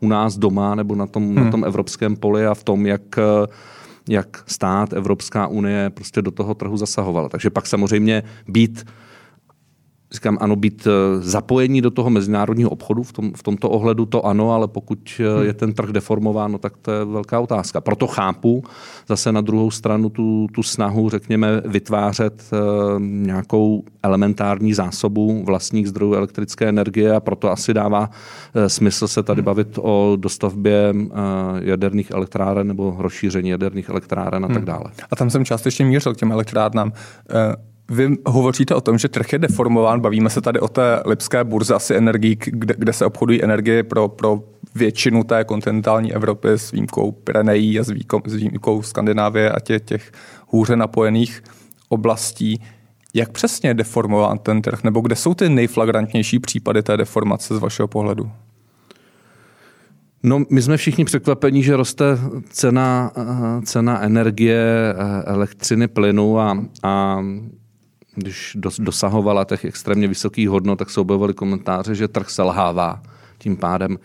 u 0.00 0.08
nás 0.08 0.38
doma 0.38 0.74
nebo 0.74 0.94
na 0.94 1.06
tom, 1.06 1.26
hmm. 1.26 1.44
na 1.44 1.50
tom 1.50 1.64
evropském 1.64 2.16
poli 2.16 2.46
a 2.46 2.54
v 2.54 2.64
tom, 2.64 2.86
jak 2.86 3.18
eh, 3.18 3.46
jak 4.08 4.44
stát, 4.46 4.92
Evropská 4.92 5.46
unie 5.46 5.90
prostě 5.90 6.22
do 6.22 6.30
toho 6.30 6.54
trhu 6.54 6.76
zasahovala. 6.76 7.28
Takže 7.28 7.50
pak 7.50 7.66
samozřejmě 7.66 8.22
být 8.48 8.86
říkám, 10.14 10.38
ano, 10.40 10.56
být 10.56 10.86
eh, 10.86 11.20
zapojení 11.20 11.80
do 11.80 11.90
toho 11.90 12.10
mezinárodního 12.10 12.70
obchodu 12.70 13.02
v, 13.02 13.12
tom, 13.12 13.32
v 13.36 13.42
tomto 13.42 13.70
ohledu, 13.70 14.06
to 14.06 14.26
ano, 14.26 14.52
ale 14.52 14.68
pokud 14.68 15.20
eh, 15.20 15.36
hmm. 15.36 15.46
je 15.46 15.52
ten 15.52 15.72
trh 15.72 15.90
deformován, 15.90 16.52
no, 16.52 16.58
tak 16.58 16.76
to 16.82 16.90
je 16.90 17.04
velká 17.04 17.40
otázka. 17.40 17.80
Proto 17.80 18.06
chápu 18.06 18.64
zase 19.08 19.32
na 19.32 19.40
druhou 19.40 19.70
stranu 19.70 20.08
tu, 20.08 20.46
tu 20.54 20.62
snahu, 20.62 21.10
řekněme, 21.10 21.62
vytvářet 21.64 22.44
uh, 22.52 23.02
nějakou 23.02 23.84
elementární 24.02 24.74
zásobu 24.74 25.44
vlastních 25.44 25.88
zdrojů 25.88 26.14
elektrické 26.14 26.68
energie 26.68 27.12
a 27.12 27.20
proto 27.20 27.50
asi 27.50 27.74
dává 27.74 28.10
smysl 28.66 29.08
se 29.08 29.22
tady 29.22 29.40
hmm. 29.40 29.44
bavit 29.44 29.78
o 29.82 30.16
dostavbě 30.16 30.94
jaderných 31.60 32.10
elektráren 32.10 32.66
nebo 32.66 32.96
rozšíření 32.98 33.50
jaderných 33.50 33.88
elektráren 33.88 34.44
a 34.44 34.48
tak 34.48 34.56
hmm. 34.56 34.64
dále. 34.64 34.84
A 35.10 35.16
tam 35.16 35.30
jsem 35.30 35.44
částečně 35.44 35.84
mířil 35.84 36.14
k 36.14 36.16
těm 36.16 36.32
elektrárnám. 36.32 36.92
Vy 37.88 38.16
hovoříte 38.26 38.74
o 38.74 38.80
tom, 38.80 38.98
že 38.98 39.08
trh 39.08 39.32
je 39.32 39.38
deformován, 39.38 40.00
bavíme 40.00 40.30
se 40.30 40.40
tady 40.40 40.60
o 40.60 40.68
té 40.68 41.02
lipské 41.06 41.44
burze 41.44 41.74
asi 41.74 41.94
energií, 41.94 42.36
kde, 42.44 42.74
kde 42.78 42.92
se 42.92 43.06
obchodují 43.06 43.44
energie 43.44 43.82
pro, 43.82 44.08
pro 44.08 44.42
většinu 44.74 45.24
té 45.24 45.44
kontinentální 45.44 46.14
Evropy 46.14 46.48
s 46.48 46.70
výjimkou 46.70 47.12
Pirenejí 47.12 47.80
a 47.80 47.82
s 47.82 47.90
výjimkou, 47.90 48.20
s 48.26 48.34
výjimkou 48.34 48.82
Skandinávie 48.82 49.50
a 49.50 49.60
těch, 49.60 49.82
těch 49.82 50.12
hůře 50.48 50.76
napojených 50.76 51.42
oblastí. 51.88 52.62
Jak 53.14 53.32
přesně 53.32 53.70
je 53.70 53.74
deformován 53.74 54.38
ten 54.38 54.62
trh, 54.62 54.84
nebo 54.84 55.00
kde 55.00 55.16
jsou 55.16 55.34
ty 55.34 55.48
nejflagrantnější 55.48 56.38
případy 56.38 56.82
té 56.82 56.96
deformace 56.96 57.56
z 57.56 57.58
vašeho 57.58 57.88
pohledu? 57.88 58.30
No, 60.22 60.44
my 60.50 60.62
jsme 60.62 60.76
všichni 60.76 61.04
překvapení, 61.04 61.62
že 61.62 61.76
roste 61.76 62.04
cena, 62.50 63.12
cena 63.64 64.02
energie, 64.02 64.94
elektřiny, 65.24 65.88
plynu 65.88 66.40
a, 66.40 66.64
a 66.82 67.22
když 68.14 68.56
dosahovala 68.78 69.44
těch 69.44 69.64
extrémně 69.64 70.08
vysokých 70.08 70.48
hodnot, 70.48 70.78
tak 70.78 70.90
se 70.90 71.00
objevovaly 71.00 71.34
komentáře, 71.34 71.94
že 71.94 72.08
trh 72.08 72.30
selhává. 72.30 73.02
Tím 73.38 73.56
pádem 73.56 73.98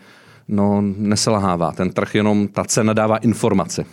no, 0.48 0.82
neselhává. 0.96 1.72
Ten 1.72 1.90
trh 1.90 2.14
jenom, 2.14 2.48
ta 2.48 2.64
cena 2.64 2.92
dává 2.92 3.16
informace. 3.16 3.84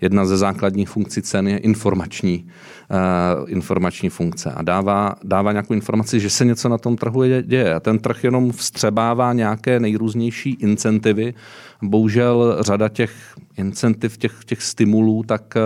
Jedna 0.00 0.24
ze 0.24 0.36
základních 0.36 0.88
funkcí 0.88 1.22
cen 1.22 1.48
je 1.48 1.58
informační, 1.58 2.46
uh, 2.90 3.50
informační 3.50 4.08
funkce 4.08 4.52
a 4.52 4.62
dává, 4.62 5.14
dává 5.24 5.52
nějakou 5.52 5.74
informaci, 5.74 6.20
že 6.20 6.30
se 6.30 6.44
něco 6.44 6.68
na 6.68 6.78
tom 6.78 6.96
trhu 6.96 7.22
děje. 7.42 7.74
A 7.74 7.80
ten 7.80 7.98
trh 7.98 8.24
jenom 8.24 8.52
vstřebává 8.52 9.32
nějaké 9.32 9.80
nejrůznější 9.80 10.50
incentivy. 10.50 11.34
Bohužel 11.82 12.56
řada 12.60 12.88
těch 12.88 13.12
incentiv, 13.60 14.18
těch, 14.18 14.44
těch 14.44 14.62
stimulů, 14.62 15.22
tak 15.22 15.54
uh, 15.56 15.62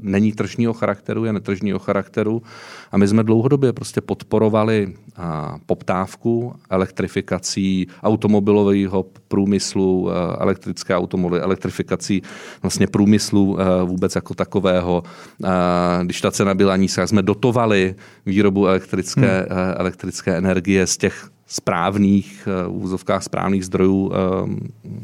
není 0.00 0.32
tržního 0.32 0.72
charakteru, 0.72 1.24
je 1.24 1.32
netržního 1.32 1.78
charakteru. 1.78 2.42
A 2.92 2.98
my 2.98 3.08
jsme 3.08 3.22
dlouhodobě 3.22 3.72
prostě 3.72 4.00
podporovali 4.00 4.86
uh, 4.86 5.24
poptávku 5.66 6.54
elektrifikací 6.70 7.86
automobilového 8.02 9.06
průmyslu, 9.28 10.02
uh, 10.02 10.10
elektrické 10.38 10.96
automobily, 10.96 11.40
elektrifikací 11.40 12.22
vlastně 12.62 12.86
průmyslu 12.86 13.52
uh, 13.52 13.58
vůbec 13.84 14.14
jako 14.14 14.34
takového. 14.34 15.02
Uh, 15.38 15.48
když 16.04 16.20
ta 16.20 16.30
cena 16.30 16.54
byla 16.54 16.76
nízká, 16.76 17.06
jsme 17.06 17.22
dotovali 17.22 17.94
výrobu 18.26 18.66
elektrické, 18.66 19.46
hmm. 19.50 19.58
uh, 19.58 19.74
elektrické 19.76 20.36
energie 20.36 20.86
z 20.86 20.96
těch 20.96 21.28
správných, 21.52 22.48
eh, 22.48 22.68
v 22.68 22.84
úzovkách 22.84 23.22
správných 23.22 23.64
zdrojů. 23.64 24.12
Eh, 24.12 24.16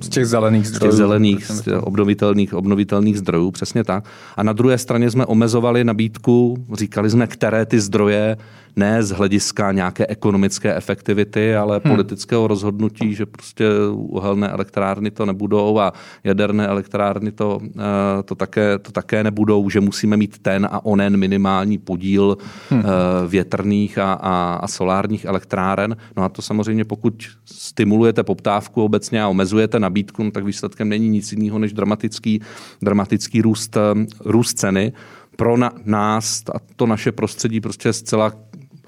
z 0.01 0.09
těch 0.09 0.27
zelených 0.27 0.67
zdrojů. 0.69 0.93
Z 0.93 0.95
těch 0.95 0.97
zelených, 0.97 1.45
z 1.47 1.63
obnovitelných, 1.81 2.55
obnovitelných 2.55 3.19
zdrojů, 3.19 3.51
přesně 3.51 3.85
tak. 3.85 4.05
A 4.37 4.43
na 4.43 4.53
druhé 4.53 4.79
straně 4.79 5.11
jsme 5.11 5.27
omezovali 5.27 5.85
nabídku, 5.85 6.57
říkali 6.73 7.11
jsme, 7.11 7.27
které 7.27 7.67
ty 7.67 7.81
zdroje 7.81 8.37
ne 8.77 9.03
z 9.03 9.11
hlediska 9.11 9.73
nějaké 9.73 10.07
ekonomické 10.07 10.75
efektivity, 10.75 11.57
ale 11.57 11.81
hmm. 11.85 11.95
politického 11.95 12.47
rozhodnutí, 12.47 13.15
že 13.15 13.27
prostě 13.27 13.65
uhelné 13.93 14.49
elektrárny 14.49 15.11
to 15.11 15.27
nebudou 15.27 15.79
a 15.79 15.93
jaderné 16.25 16.67
elektrárny 16.67 17.33
to, 17.33 17.59
eh, 17.65 18.23
to, 18.23 18.35
také, 18.35 18.79
to 18.79 18.93
také 18.93 19.25
nebudou, 19.25 19.71
že 19.71 19.81
musíme 19.81 20.17
mít 20.17 20.39
ten 20.39 20.69
a 20.71 20.85
onen 20.85 21.17
minimální 21.17 21.79
podíl 21.79 22.39
hmm. 22.71 22.83
větrných 23.27 23.99
a, 23.99 24.13
a, 24.13 24.55
a 24.63 24.67
solárních 24.69 25.25
elektráren. 25.25 25.97
No 26.17 26.23
a 26.23 26.29
to 26.29 26.38
samozřejmě, 26.43 26.85
pokud 26.85 27.27
stimulujete 27.45 28.23
poptávku 28.23 28.85
obecně 28.85 29.23
a 29.23 29.29
omezujete 29.29 29.81
nabídku, 29.81 30.23
no 30.23 30.31
tak 30.31 30.45
výsledkem 30.45 30.89
není 30.89 31.09
nic 31.09 31.33
jiného 31.33 31.59
než 31.59 31.73
dramatický, 31.73 32.41
dramatický 32.83 33.43
růst, 33.43 33.77
růst 34.25 34.59
ceny. 34.59 34.93
Pro 35.37 35.57
na, 35.57 35.73
nás 35.85 36.43
a 36.55 36.59
to 36.77 36.87
naše 36.87 37.13
prostředí 37.13 37.61
prostě 37.61 37.93
zcela 37.93 38.33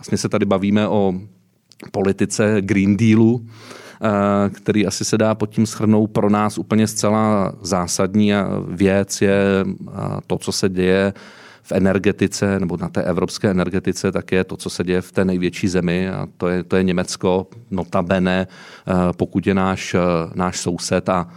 Vlastně 0.01 0.19
se 0.19 0.29
tady 0.29 0.47
bavíme 0.47 0.89
o 0.89 1.15
politice 1.93 2.57
Green 2.61 2.97
Dealu, 2.97 3.47
eh, 3.47 4.51
který 4.51 4.87
asi 4.87 5.05
se 5.05 5.19
dá 5.19 5.35
pod 5.35 5.51
tím 5.51 5.67
schrnout 5.67 6.11
pro 6.11 6.31
nás 6.31 6.59
úplně 6.59 6.87
zcela 6.87 7.53
zásadní 7.63 8.33
věc 8.69 9.23
je 9.23 9.65
eh, 9.65 9.93
to, 10.27 10.39
co 10.39 10.53
se 10.53 10.69
děje 10.69 11.13
v 11.63 11.73
energetice 11.73 12.61
nebo 12.61 12.77
na 12.77 12.89
té 12.89 13.03
evropské 13.03 13.51
energetice, 13.51 14.13
tak 14.13 14.33
je 14.33 14.45
to, 14.45 14.57
co 14.57 14.71
se 14.71 14.85
děje 14.85 15.01
v 15.01 15.13
té 15.13 15.25
největší 15.25 15.69
zemi 15.69 16.11
a 16.11 16.29
to 16.37 16.49
je, 16.49 16.65
to 16.65 16.77
je 16.77 16.83
Německo, 16.83 17.47
notabene, 17.71 18.47
eh, 18.47 18.93
pokud 19.17 19.47
je 19.47 19.55
náš, 19.55 19.97
náš 20.35 20.61
soused 20.61 21.09
a 21.09 21.29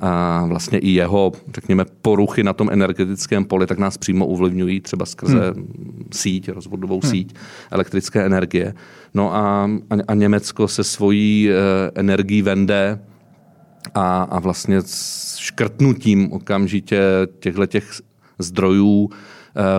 a 0.00 0.44
vlastně 0.46 0.78
i 0.78 0.90
jeho, 0.90 1.32
řekněme, 1.54 1.84
poruchy 2.02 2.42
na 2.42 2.52
tom 2.52 2.70
energetickém 2.70 3.44
poli, 3.44 3.66
tak 3.66 3.78
nás 3.78 3.98
přímo 3.98 4.26
ovlivňují 4.26 4.80
třeba 4.80 5.06
skrze 5.06 5.50
hmm. 5.50 6.08
síť, 6.12 6.48
rozvodovou 6.48 7.00
hmm. 7.02 7.10
síť 7.10 7.34
elektrické 7.70 8.26
energie. 8.26 8.74
No 9.14 9.34
a, 9.34 9.70
a 10.08 10.14
Německo 10.14 10.68
se 10.68 10.84
svojí 10.84 11.50
e, 11.50 11.54
energií 11.94 12.42
vende 12.42 13.00
a, 13.94 14.22
a 14.22 14.40
vlastně 14.40 14.82
s 14.82 15.36
škrtnutím 15.36 16.32
okamžitě 16.32 17.02
těchto 17.38 17.66
těch 17.66 17.90
zdrojů, 18.38 19.10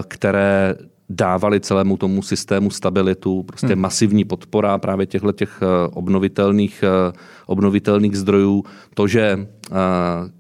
které 0.07 0.75
dávali 1.09 1.59
celému 1.59 1.97
tomu 1.97 2.21
systému 2.21 2.69
stabilitu, 2.69 3.43
prostě 3.43 3.67
hmm. 3.67 3.81
masivní 3.81 4.25
podpora 4.25 4.77
právě 4.77 5.05
těchto 5.05 5.31
těch 5.31 5.59
eh, 5.61 5.89
obnovitelných, 5.93 6.83
eh, 6.83 7.13
obnovitelných 7.45 8.17
zdrojů. 8.17 8.63
To, 8.93 9.07
že 9.07 9.21
eh, 9.29 9.75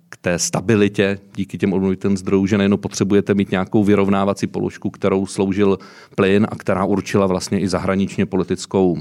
k 0.09 0.17
té 0.17 0.39
stabilitě 0.39 1.19
díky 1.35 1.57
těm 1.57 1.73
obnovitelným 1.73 2.17
zdrojům, 2.17 2.47
že 2.47 2.57
nejen 2.57 2.77
potřebujete 2.77 3.33
mít 3.33 3.51
nějakou 3.51 3.83
vyrovnávací 3.83 4.47
položku, 4.47 4.89
kterou 4.89 5.25
sloužil 5.25 5.79
plyn 6.15 6.47
a 6.49 6.55
která 6.55 6.85
určila 6.85 7.27
vlastně 7.27 7.59
i 7.59 7.67
zahraničně 7.67 8.25
politickou 8.25 8.97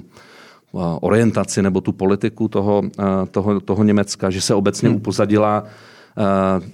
orientaci 1.01 1.63
nebo 1.63 1.81
tu 1.81 1.93
politiku 1.93 2.49
toho, 2.49 2.83
toho, 3.31 3.61
toho 3.61 3.85
Německa, 3.85 4.31
že 4.31 4.41
se 4.41 4.55
obecně 4.55 4.89
hmm. 4.89 4.97
upozadila 4.97 5.65
Eh, 5.65 5.69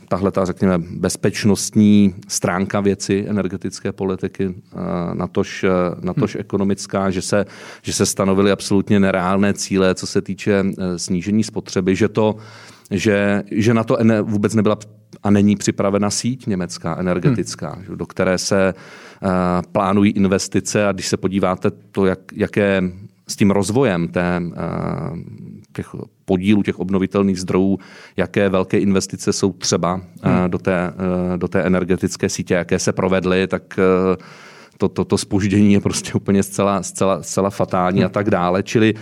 tahle 0.09 0.31
ta, 0.31 0.45
řekněme, 0.45 0.79
bezpečnostní 0.79 2.15
stránka 2.29 2.81
věci 2.81 3.25
energetické 3.29 3.93
politiky, 3.93 4.55
eh, 4.55 4.77
natož, 5.15 5.65
eh, 5.65 5.71
natož 6.01 6.35
hmm. 6.35 6.41
ekonomická, 6.41 7.11
že 7.11 7.23
se, 7.23 7.45
že 7.83 7.93
se 7.93 8.07
stanovily 8.07 8.51
absolutně 8.51 9.01
nereálné 9.01 9.55
cíle, 9.55 9.95
co 9.95 10.07
se 10.07 10.23
týče 10.23 10.65
snížení 10.97 11.45
spotřeby, 11.45 11.97
že 11.97 12.09
to, 12.09 12.37
že, 12.91 13.43
že 13.51 13.75
na 13.75 13.85
to 13.85 13.99
vůbec 14.23 14.55
nebyla 14.55 14.79
a 15.23 15.31
není 15.31 15.57
připravena 15.57 16.11
síť 16.11 16.47
německá 16.47 16.97
energetická, 16.99 17.75
hmm. 17.75 17.97
do 17.97 18.07
které 18.07 18.39
se 18.39 18.75
uh, 18.75 19.29
plánují 19.73 20.13
investice 20.13 20.87
a 20.87 20.93
když 20.93 21.09
se 21.09 21.17
podíváte 21.17 21.71
to, 21.71 22.07
jak, 22.07 22.19
jaké 22.33 22.83
s 23.29 23.37
tím 23.37 23.51
rozvojem 23.51 24.09
té, 24.09 24.41
uh, 24.41 25.19
těch 25.79 25.95
podílu 26.25 26.63
těch 26.63 26.79
obnovitelných 26.79 27.41
zdrojů, 27.41 27.79
jaké 28.17 28.49
velké 28.49 28.79
investice 28.79 29.33
jsou 29.33 29.53
třeba 29.53 30.01
eh, 30.23 30.29
hmm. 30.29 30.51
do, 30.51 30.59
té, 30.59 30.75
eh, 30.75 31.39
do 31.39 31.49
té 31.49 31.63
energetické 31.63 32.29
sítě, 32.29 32.55
jaké 32.55 32.79
se 32.79 32.93
provedly, 32.93 33.47
tak 33.47 33.63
eh, 33.79 34.17
to, 34.79 34.89
to, 34.89 35.05
to 35.05 35.19
spoždění 35.19 35.73
je 35.73 35.81
prostě 35.81 36.13
úplně 36.15 36.43
zcela, 36.43 36.83
zcela, 36.83 37.23
zcela 37.23 37.51
fatální 37.51 37.99
hmm. 37.99 38.07
a 38.07 38.09
tak 38.09 38.31
dále. 38.31 38.63
Čili 38.63 38.95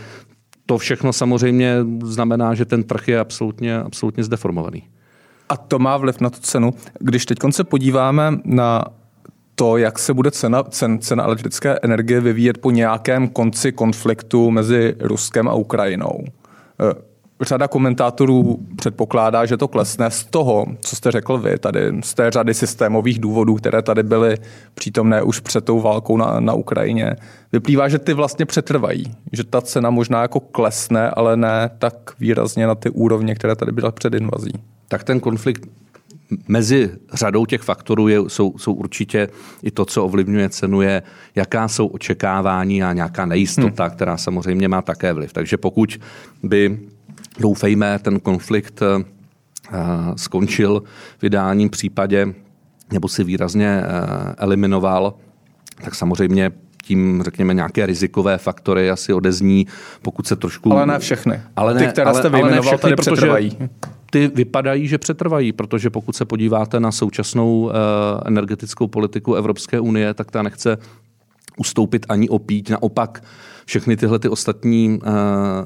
to 0.67 0.79
všechno 0.79 1.13
samozřejmě 1.13 1.77
znamená, 2.05 2.55
že 2.55 2.65
ten 2.65 2.85
trh 2.85 3.09
je 3.09 3.19
absolutně, 3.19 3.79
absolutně 3.79 4.25
zdeformovaný. 4.25 4.83
A 5.49 5.57
to 5.57 5.79
má 5.79 5.97
vliv 5.97 6.21
na 6.21 6.31
tu 6.31 6.41
cenu. 6.41 6.75
Když 7.01 7.27
teď 7.27 7.39
se 7.51 7.65
podíváme 7.65 8.39
na 8.45 8.85
to, 9.55 9.77
jak 9.77 9.99
se 9.99 10.15
bude 10.15 10.31
cena, 10.31 10.63
cen, 10.63 10.99
cena 10.99 11.25
elektrické 11.25 11.79
energie 11.83 12.21
vyvíjet 12.21 12.59
po 12.59 12.71
nějakém 12.71 13.29
konci 13.29 13.73
konfliktu 13.73 14.51
mezi 14.51 14.95
Ruskem 15.01 15.49
a 15.49 15.55
Ukrajinou 15.55 16.25
řada 17.41 17.69
komentátorů 17.69 18.59
předpokládá, 18.77 19.47
že 19.47 19.57
to 19.57 19.69
klesne 19.69 20.11
z 20.11 20.25
toho, 20.25 20.67
co 20.81 20.97
jste 20.97 21.11
řekl 21.11 21.39
vy, 21.39 21.59
tady 21.59 21.93
z 22.05 22.15
té 22.15 22.31
řady 22.31 22.55
systémových 22.55 23.19
důvodů, 23.19 23.55
které 23.55 23.83
tady 23.83 24.03
byly 24.03 24.39
přítomné 24.75 25.23
už 25.23 25.41
před 25.41 25.65
tou 25.65 25.81
válkou 25.81 26.17
na, 26.17 26.41
na 26.41 26.53
Ukrajině. 26.53 27.17
Vyplývá, 27.53 27.89
že 27.89 27.99
ty 27.99 28.13
vlastně 28.15 28.47
přetrvají, 28.47 29.05
že 29.33 29.45
ta 29.45 29.61
cena 29.61 29.91
možná 29.91 30.23
jako 30.23 30.41
klesne, 30.41 31.11
ale 31.11 31.37
ne 31.37 31.71
tak 31.79 31.95
výrazně 32.21 32.67
na 32.67 32.75
ty 32.75 32.91
úrovně, 32.91 33.35
které 33.35 33.57
tady 33.57 33.73
byly 33.73 33.93
před 33.93 34.15
invazí. 34.15 34.53
Tak 34.89 35.05
ten 35.05 35.21
konflikt 35.21 35.69
mezi 36.49 36.91
řadou 37.13 37.47
těch 37.47 37.63
faktorů 37.63 38.09
je, 38.09 38.19
jsou, 38.29 38.59
jsou 38.59 38.73
určitě 38.73 39.29
i 39.63 39.71
to, 39.71 39.85
co 39.85 40.05
ovlivňuje 40.05 40.49
cenu, 40.49 40.83
je, 40.83 41.03
jaká 41.35 41.69
jsou 41.69 41.87
očekávání 41.87 42.83
a 42.83 42.93
nějaká 42.93 43.27
nejistota, 43.27 43.85
hmm. 43.85 43.95
která 43.95 44.17
samozřejmě 44.17 44.69
má 44.69 44.83
také 44.83 45.13
vliv. 45.13 45.33
Takže 45.33 45.57
pokud 45.57 46.01
by, 46.43 46.81
doufejme, 47.41 47.99
ten 47.99 48.21
konflikt 48.21 48.83
uh, 48.83 49.03
skončil 50.17 50.83
v 51.19 51.25
ideálním 51.25 51.71
případě 51.71 52.35
nebo 52.93 53.09
si 53.09 53.25
výrazně 53.25 53.83
uh, 53.83 54.35
eliminoval, 54.39 55.15
tak 55.85 55.95
samozřejmě 55.95 56.51
tím, 56.87 57.23
řekněme, 57.25 57.55
nějaké 57.55 57.87
rizikové 57.87 58.39
faktory 58.39 58.91
asi 58.91 59.13
odezní, 59.13 59.67
pokud 60.03 60.27
se 60.27 60.37
trošku... 60.37 60.73
Ale 60.73 60.87
ne 60.87 60.99
všechny. 60.99 61.41
Ale 61.57 61.75
ne, 61.75 61.81
Ty, 61.81 61.87
které 61.87 62.11
ale, 62.11 62.21
jste 62.21 62.29
vyjmenoval, 62.29 62.79
tady 62.79 62.97
přetrvají. 62.97 63.59
Ty 64.11 64.31
vypadají, 64.35 64.89
že 64.89 64.99
přetrvají, 64.99 65.53
protože 65.53 65.91
pokud 65.91 66.17
se 66.17 66.25
podíváte 66.25 66.81
na 66.81 66.93
současnou 66.93 67.61
uh, 67.61 67.73
energetickou 68.25 68.87
politiku 68.87 69.35
Evropské 69.35 69.81
unie, 69.81 70.15
tak 70.15 70.31
ta 70.31 70.43
nechce 70.43 70.79
ustoupit 71.57 72.07
ani 72.09 72.29
opít. 72.29 72.71
Naopak 72.71 73.23
všechny 73.67 73.97
tyhle 73.97 74.19
ty 74.19 74.29
ostatní 74.29 74.99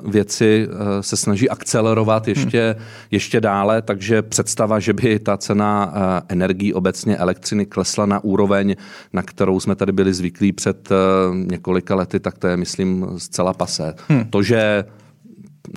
uh, 0.03 0.11
věci 0.11 0.69
uh, 0.69 0.77
se 1.01 1.17
snaží 1.17 1.51
akcelerovat 1.51 2.29
ještě, 2.29 2.75
hmm. 2.79 2.87
ještě 3.11 3.41
dále, 3.41 3.83
takže 3.83 4.23
představa, 4.23 4.79
že 4.79 4.93
by 4.93 5.19
ta 5.19 5.37
cena 5.37 5.87
uh, 5.87 5.93
energií 6.29 6.75
obecně 6.75 7.17
elektřiny 7.17 7.67
klesla 7.67 8.07
na 8.07 8.25
úroveň, 8.25 8.77
na 9.13 9.23
kterou 9.23 9.61
jsme 9.61 9.75
tady 9.75 9.93
byli 9.93 10.15
zvyklí 10.15 10.53
před 10.53 10.89
několika 11.33 11.95
lety, 11.95 12.21
tak 12.21 12.39
to 12.39 12.47
je, 12.47 12.57
myslím, 12.57 13.07
zcela 13.17 13.55
pasé. 13.55 13.95
Hmm. 14.09 14.25
To, 14.25 14.43
že 14.43 14.85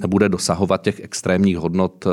nebude 0.02 0.30
dosahovat 0.30 0.82
těch 0.82 1.00
extrémních 1.00 1.58
hodnot, 1.58 2.06
eh, 2.06 2.10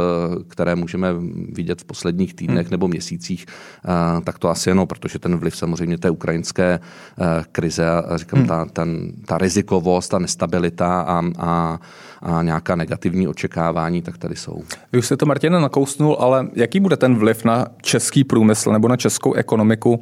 které 0.48 0.74
můžeme 0.74 1.08
vidět 1.52 1.80
v 1.80 1.84
posledních 1.84 2.34
týdnech 2.34 2.66
hmm. 2.66 2.70
nebo 2.70 2.88
měsících, 2.88 3.46
eh, 3.48 4.20
tak 4.20 4.38
to 4.38 4.48
asi 4.48 4.70
jenom, 4.70 4.86
protože 4.86 5.18
ten 5.18 5.36
vliv 5.36 5.56
samozřejmě 5.56 5.98
té 5.98 6.10
ukrajinské 6.10 6.80
eh, 7.20 7.44
krize 7.52 7.88
a 7.88 8.16
říkám, 8.16 8.38
hmm. 8.38 8.48
ta, 8.48 8.64
ten, 8.64 9.12
ta 9.26 9.38
rizikovost, 9.38 10.10
ta 10.10 10.18
nestabilita 10.18 11.00
a, 11.00 11.22
a, 11.38 11.80
a 12.22 12.42
nějaká 12.42 12.76
negativní 12.76 13.28
očekávání, 13.28 14.02
tak 14.02 14.18
tady 14.18 14.36
jsou. 14.36 14.62
Vy 14.92 14.98
už 14.98 15.06
jste 15.06 15.16
to, 15.16 15.26
Martina, 15.26 15.60
nakousnul, 15.60 16.16
ale 16.20 16.48
jaký 16.54 16.80
bude 16.80 16.96
ten 16.96 17.14
vliv 17.14 17.44
na 17.44 17.66
český 17.82 18.24
průmysl 18.24 18.72
nebo 18.72 18.88
na 18.88 18.96
českou 18.96 19.34
ekonomiku? 19.34 20.00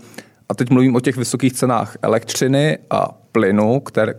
A 0.49 0.55
teď 0.55 0.71
mluvím 0.71 0.97
o 0.97 1.01
těch 1.01 1.17
vysokých 1.17 1.53
cenách 1.53 1.97
elektřiny 2.03 2.79
a 2.91 3.09
plynu, 3.33 3.81
které, 3.81 4.15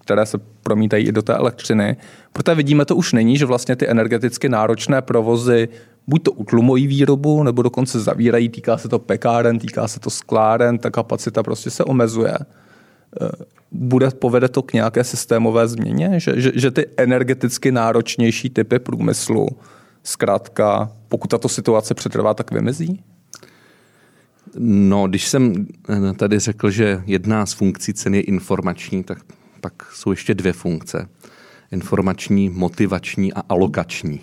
které 0.00 0.26
se 0.26 0.38
promítají 0.62 1.06
i 1.06 1.12
do 1.12 1.22
té 1.22 1.34
elektřiny. 1.34 1.96
Protože 2.32 2.54
vidíme 2.54 2.84
to 2.84 2.96
už 2.96 3.12
není, 3.12 3.38
že 3.38 3.46
vlastně 3.46 3.76
ty 3.76 3.88
energeticky 3.88 4.48
náročné 4.48 5.02
provozy 5.02 5.68
buď 6.06 6.22
to 6.22 6.32
utlumojí 6.32 6.86
výrobu, 6.86 7.42
nebo 7.42 7.62
dokonce 7.62 8.00
zavírají, 8.00 8.48
týká 8.48 8.78
se 8.78 8.88
to 8.88 8.98
pekáren, 8.98 9.58
týká 9.58 9.88
se 9.88 10.00
to 10.00 10.10
skláren, 10.10 10.78
ta 10.78 10.90
kapacita 10.90 11.42
prostě 11.42 11.70
se 11.70 11.84
omezuje. 11.84 12.34
Eh, 12.38 13.28
bude, 13.72 14.10
povede 14.10 14.48
to 14.48 14.62
k 14.62 14.72
nějaké 14.72 15.04
systémové 15.04 15.68
změně, 15.68 16.20
že, 16.20 16.40
že, 16.40 16.52
že 16.54 16.70
ty 16.70 16.86
energeticky 16.96 17.72
náročnější 17.72 18.50
typy 18.50 18.78
průmyslu 18.78 19.48
zkrátka, 20.02 20.92
pokud 21.08 21.30
tato 21.30 21.48
situace 21.48 21.94
přetrvá, 21.94 22.34
tak 22.34 22.50
vymizí? 22.50 23.02
No, 24.58 25.08
když 25.08 25.28
jsem 25.28 25.66
tady 26.16 26.38
řekl, 26.38 26.70
že 26.70 27.02
jedna 27.06 27.46
z 27.46 27.52
funkcí 27.52 27.94
ceny 27.94 28.16
je 28.16 28.22
informační, 28.22 29.04
tak 29.04 29.18
pak 29.60 29.72
jsou 29.92 30.10
ještě 30.10 30.34
dvě 30.34 30.52
funkce. 30.52 31.08
Informační, 31.70 32.48
motivační 32.48 33.32
a 33.32 33.42
alokační. 33.48 34.20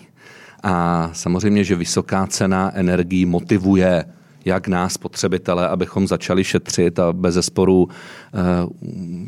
A 0.62 1.10
samozřejmě, 1.12 1.64
že 1.64 1.74
vysoká 1.74 2.26
cena 2.26 2.72
energií 2.74 3.26
motivuje 3.26 4.04
jak 4.48 4.68
nás, 4.68 4.92
spotřebitele, 4.92 5.68
abychom 5.68 6.08
začali 6.08 6.44
šetřit 6.44 6.98
a 6.98 7.12
bez 7.12 7.34
zesporu, 7.34 7.88
eh, 7.88 8.38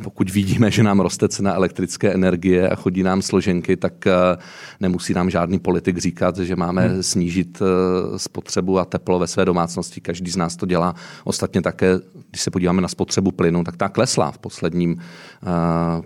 pokud 0.05 0.31
vidíme, 0.31 0.71
že 0.71 0.83
nám 0.83 1.01
roste 1.01 1.29
cena 1.29 1.55
elektrické 1.55 2.15
energie 2.15 2.69
a 2.69 2.75
chodí 2.75 3.03
nám 3.03 3.23
složenky, 3.23 3.77
tak 3.77 4.07
eh, 4.07 4.13
nemusí 4.81 5.15
nám 5.15 5.31
žádný 5.31 5.59
politik 5.59 5.99
říkat, 5.99 6.39
že 6.39 6.57
máme 6.57 6.89
hmm. 6.89 7.03
snížit 7.03 7.63
eh, 7.63 8.19
spotřebu 8.19 8.79
a 8.79 8.85
teplo 8.85 9.19
ve 9.19 9.27
své 9.27 9.45
domácnosti. 9.45 10.01
Každý 10.01 10.31
z 10.31 10.37
nás 10.37 10.57
to 10.57 10.67
dělá. 10.67 10.95
Ostatně 11.25 11.63
také, 11.63 11.99
když 12.31 12.41
se 12.41 12.51
podíváme 12.51 12.83
na 12.83 12.89
spotřebu 12.89 13.31
plynu, 13.31 13.65
tak 13.65 13.77
ta 13.77 13.89
klesla 13.89 14.31
v 14.31 14.39
posledním 14.39 14.97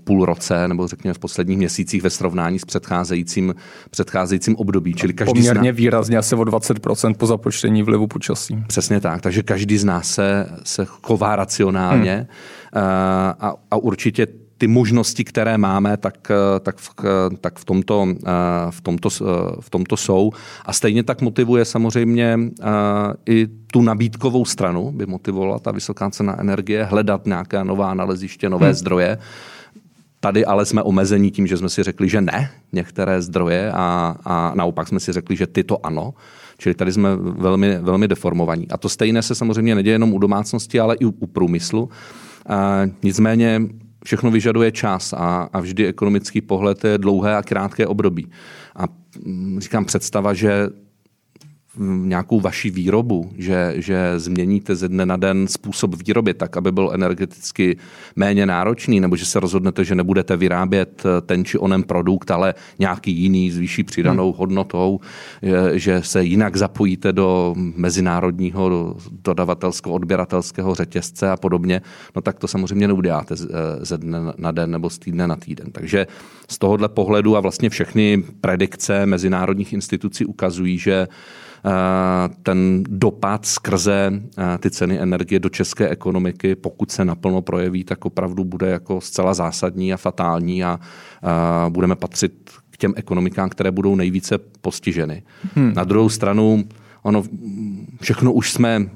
půl 0.04 0.24
roce 0.24 0.68
nebo 0.68 0.86
řekněme 0.86 1.14
v 1.14 1.18
posledních 1.18 1.58
měsících 1.58 2.02
ve 2.02 2.10
srovnání 2.10 2.58
s 2.58 2.64
předcházejícím, 2.64 3.54
předcházejícím 3.90 4.56
období. 4.56 4.94
Čili 4.94 5.12
každý 5.12 5.32
Poměrně 5.32 5.72
zna... 5.72 5.76
výrazně 5.76 6.18
asi 6.18 6.34
o 6.34 6.38
20% 6.38 7.14
po 7.14 7.26
započtení 7.26 7.82
vlivu 7.82 8.06
počasí. 8.06 8.64
Přesně 8.66 9.00
tak, 9.04 9.20
takže 9.20 9.42
každý 9.42 9.78
z 9.78 9.84
nás 9.84 10.08
se, 10.08 10.48
se 10.64 10.84
chová 10.84 11.36
racionálně 11.36 12.14
hmm. 12.14 12.84
a, 13.40 13.54
a 13.70 13.76
určitě 13.76 14.26
ty 14.58 14.66
možnosti, 14.66 15.24
které 15.24 15.58
máme, 15.58 15.96
tak, 15.96 16.32
tak, 16.60 16.76
v, 16.76 16.88
tak 17.40 17.58
v, 17.58 17.64
tomto, 17.64 18.06
v, 18.70 18.80
tomto, 18.80 19.08
v 19.60 19.70
tomto 19.70 19.96
jsou. 19.96 20.32
A 20.64 20.72
stejně 20.72 21.02
tak 21.02 21.20
motivuje 21.20 21.64
samozřejmě 21.64 22.38
i 23.28 23.46
tu 23.72 23.82
nabídkovou 23.82 24.44
stranu, 24.44 24.92
by 24.92 25.06
motivovala 25.06 25.58
ta 25.58 25.70
vysoká 25.70 26.10
cena 26.10 26.40
energie, 26.40 26.84
hledat 26.84 27.26
nějaké 27.26 27.64
nová 27.64 27.94
naleziště, 27.94 28.48
nové 28.48 28.66
hmm. 28.66 28.74
zdroje. 28.74 29.18
Tady 30.20 30.44
ale 30.44 30.64
jsme 30.64 30.82
omezení 30.82 31.30
tím, 31.30 31.46
že 31.46 31.56
jsme 31.56 31.68
si 31.68 31.82
řekli, 31.82 32.08
že 32.08 32.20
ne 32.20 32.50
některé 32.72 33.22
zdroje 33.22 33.72
a, 33.72 34.16
a 34.24 34.52
naopak 34.54 34.88
jsme 34.88 35.00
si 35.00 35.12
řekli, 35.12 35.36
že 35.36 35.46
tyto 35.46 35.86
ano. 35.86 36.14
Čili 36.58 36.74
tady 36.74 36.92
jsme 36.92 37.16
velmi, 37.16 37.78
velmi 37.78 38.08
deformovaní. 38.08 38.70
A 38.70 38.76
to 38.76 38.88
stejné 38.88 39.22
se 39.22 39.34
samozřejmě 39.34 39.74
neděje 39.74 39.94
jenom 39.94 40.12
u 40.12 40.18
domácnosti, 40.18 40.80
ale 40.80 40.96
i 41.00 41.04
u, 41.04 41.14
u 41.18 41.26
průmyslu. 41.26 41.88
A 42.46 42.82
nicméně 43.02 43.62
všechno 44.04 44.30
vyžaduje 44.30 44.72
čas 44.72 45.12
a, 45.12 45.48
a 45.52 45.60
vždy 45.60 45.86
ekonomický 45.86 46.40
pohled 46.40 46.84
je 46.84 46.98
dlouhé 46.98 47.36
a 47.36 47.42
krátké 47.42 47.86
období. 47.86 48.30
A 48.76 48.84
mm, 49.24 49.60
říkám 49.60 49.84
představa, 49.84 50.34
že 50.34 50.68
nějakou 51.78 52.40
vaši 52.40 52.70
výrobu, 52.70 53.30
že, 53.38 53.74
že 53.76 54.12
změníte 54.16 54.76
ze 54.76 54.88
dne 54.88 55.06
na 55.06 55.16
den 55.16 55.48
způsob 55.48 55.94
výroby 56.06 56.34
tak, 56.34 56.56
aby 56.56 56.72
byl 56.72 56.90
energeticky 56.94 57.76
méně 58.16 58.46
náročný, 58.46 59.00
nebo 59.00 59.16
že 59.16 59.26
se 59.26 59.40
rozhodnete, 59.40 59.84
že 59.84 59.94
nebudete 59.94 60.36
vyrábět 60.36 61.02
eh, 61.06 61.20
ten 61.20 61.44
či 61.44 61.58
onen 61.58 61.82
produkt, 61.82 62.30
ale 62.30 62.54
nějaký 62.78 63.12
jiný 63.12 63.50
s 63.50 63.58
vyšší 63.58 63.82
přidanou 63.84 64.30
hmm. 64.30 64.38
hodnotou, 64.38 65.00
že 65.72 66.02
se 66.02 66.24
jinak 66.24 66.56
zapojíte 66.56 67.12
do 67.12 67.54
mezinárodního 67.56 68.68
do 68.68 69.34
dodavatelského, 69.34 69.94
odběratelského 69.94 70.74
řetězce 70.74 71.30
a 71.30 71.36
podobně, 71.36 71.82
no 72.16 72.22
tak 72.22 72.38
to 72.38 72.48
samozřejmě 72.48 72.88
neuděláte 72.88 73.34
eh, 73.34 73.84
ze 73.84 73.98
dne 73.98 74.18
na 74.38 74.52
den 74.52 74.70
nebo 74.70 74.90
z 74.90 74.98
týdne 74.98 75.28
na 75.28 75.36
týden. 75.36 75.70
Takže 75.72 76.06
z 76.48 76.58
tohohle 76.58 76.88
pohledu 76.88 77.36
a 77.36 77.40
vlastně 77.40 77.70
všechny 77.70 78.24
predikce 78.40 79.06
mezinárodních 79.06 79.72
institucí 79.72 80.24
ukazují, 80.24 80.78
že 80.78 81.08
ten 82.42 82.84
dopad 82.88 83.46
skrze 83.46 84.12
eh, 84.38 84.58
ty 84.58 84.70
ceny 84.70 85.00
energie 85.00 85.40
do 85.40 85.48
české 85.48 85.88
ekonomiky, 85.88 86.54
pokud 86.54 86.90
se 86.90 87.04
naplno 87.04 87.42
projeví, 87.42 87.84
tak 87.84 88.04
opravdu 88.04 88.44
bude 88.44 88.66
jako 88.66 89.00
zcela 89.00 89.34
zásadní 89.34 89.92
a 89.92 89.96
fatální 89.96 90.64
a 90.64 90.80
budeme 91.68 91.96
patřit 91.96 92.50
k 92.70 92.76
těm 92.76 92.92
ekonomikám, 92.96 93.48
které 93.48 93.70
budou 93.70 93.96
nejvíce 93.96 94.38
postiženy. 94.38 95.22
Hmm. 95.54 95.72
Na 95.74 95.84
druhou 95.84 96.08
stranu, 96.08 96.64
ono 97.02 97.22
všechno 98.00 98.32
už 98.32 98.52
jsme 98.52 98.88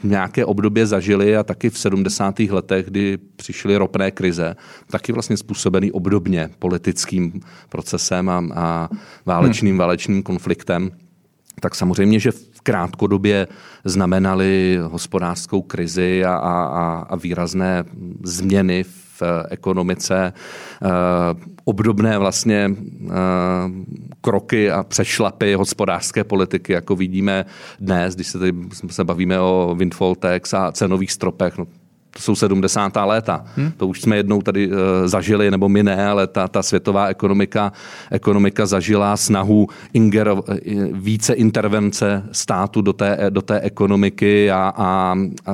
v 0.00 0.04
nějaké 0.04 0.44
období 0.44 0.80
zažili 0.84 1.36
a 1.36 1.42
taky 1.42 1.70
v 1.70 1.78
70. 1.78 2.38
letech, 2.38 2.86
kdy 2.86 3.18
přišly 3.36 3.76
ropné 3.76 4.10
krize, 4.10 4.56
taky 4.90 5.12
vlastně 5.12 5.36
způsobený 5.36 5.92
obdobně 5.92 6.50
politickým 6.58 7.40
procesem 7.68 8.28
a, 8.28 8.42
a 8.54 8.88
válečným, 9.26 9.72
hmm. 9.72 9.78
válečným 9.78 10.22
konfliktem 10.22 10.90
tak 11.60 11.74
samozřejmě, 11.74 12.20
že 12.20 12.30
v 12.30 12.60
krátkodobě 12.62 13.48
znamenaly 13.84 14.78
hospodářskou 14.82 15.62
krizi 15.62 16.24
a, 16.24 16.34
a, 16.34 17.06
a 17.08 17.16
výrazné 17.16 17.84
změny 18.24 18.84
v 18.84 19.22
ekonomice, 19.50 20.32
eh, 20.32 20.88
obdobné 21.64 22.18
vlastně 22.18 22.70
eh, 22.70 23.10
kroky 24.20 24.70
a 24.70 24.82
přešlapy 24.82 25.54
hospodářské 25.54 26.24
politiky, 26.24 26.72
jako 26.72 26.96
vidíme 26.96 27.44
dnes, 27.80 28.14
když 28.14 28.26
se 28.26 28.38
tady 28.38 28.52
se 28.90 29.04
bavíme 29.04 29.40
o 29.40 29.74
windfall 29.78 30.14
tax 30.14 30.54
a 30.54 30.72
cenových 30.72 31.12
stropech, 31.12 31.58
no 31.58 31.66
to 32.16 32.22
jsou 32.22 32.34
70. 32.34 32.92
léta. 33.04 33.44
Hmm. 33.56 33.72
To 33.76 33.88
už 33.88 34.00
jsme 34.00 34.16
jednou 34.16 34.42
tady 34.42 34.68
uh, 34.68 34.74
zažili, 35.04 35.50
nebo 35.50 35.68
my 35.68 35.82
ne, 35.82 36.06
ale 36.06 36.26
ta, 36.26 36.48
ta 36.48 36.62
světová 36.62 37.06
ekonomika, 37.06 37.72
ekonomika 38.10 38.66
zažila 38.66 39.16
snahu 39.16 39.68
inger, 39.92 40.34
více 40.92 41.32
intervence 41.32 42.22
státu 42.32 42.82
do 42.82 42.92
té, 42.92 43.18
do 43.30 43.42
té 43.42 43.60
ekonomiky 43.60 44.50
a, 44.50 44.72
a, 44.76 45.16
a, 45.46 45.52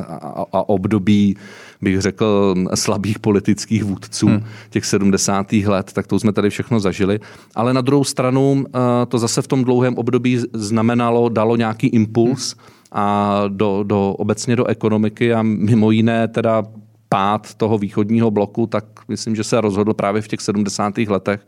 a 0.52 0.68
období 0.68 1.36
bych 1.82 2.00
řekl, 2.00 2.54
slabých 2.74 3.18
politických 3.18 3.84
vůdců 3.84 4.26
hmm. 4.26 4.44
těch 4.70 4.84
70. 4.84 5.52
let, 5.52 5.92
tak 5.92 6.06
to 6.06 6.18
jsme 6.18 6.32
tady 6.32 6.50
všechno 6.50 6.80
zažili. 6.80 7.20
Ale 7.54 7.74
na 7.74 7.80
druhou 7.80 8.04
stranu 8.04 8.66
to 9.08 9.18
zase 9.18 9.42
v 9.42 9.46
tom 9.46 9.64
dlouhém 9.64 9.94
období 9.94 10.38
znamenalo, 10.52 11.28
dalo 11.28 11.56
nějaký 11.56 11.86
impuls, 11.86 12.54
hmm 12.54 12.77
a 12.92 13.42
do, 13.48 13.82
do, 13.82 14.14
obecně 14.18 14.56
do 14.56 14.66
ekonomiky 14.66 15.34
a 15.34 15.42
mimo 15.42 15.90
jiné 15.90 16.28
teda 16.28 16.62
pád 17.08 17.54
toho 17.54 17.78
východního 17.78 18.30
bloku, 18.30 18.66
tak 18.66 18.84
myslím, 19.08 19.36
že 19.36 19.44
se 19.44 19.60
rozhodl 19.60 19.94
právě 19.94 20.22
v 20.22 20.28
těch 20.28 20.40
70. 20.40 20.98
letech, 20.98 21.46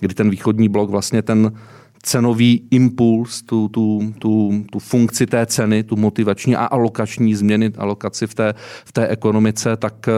kdy 0.00 0.14
ten 0.14 0.30
východní 0.30 0.68
blok 0.68 0.90
vlastně 0.90 1.22
ten 1.22 1.52
cenový 2.02 2.68
impuls, 2.70 3.42
tu, 3.42 3.68
tu, 3.68 4.14
tu, 4.18 4.64
tu 4.72 4.78
funkci 4.78 5.26
té 5.26 5.46
ceny, 5.46 5.82
tu 5.82 5.96
motivační 5.96 6.56
a 6.56 6.64
alokační 6.64 7.34
změny, 7.34 7.72
alokaci 7.78 8.26
v 8.26 8.34
té, 8.34 8.54
v 8.84 8.92
té 8.92 9.08
ekonomice, 9.08 9.76
tak 9.76 10.08
eh, 10.08 10.12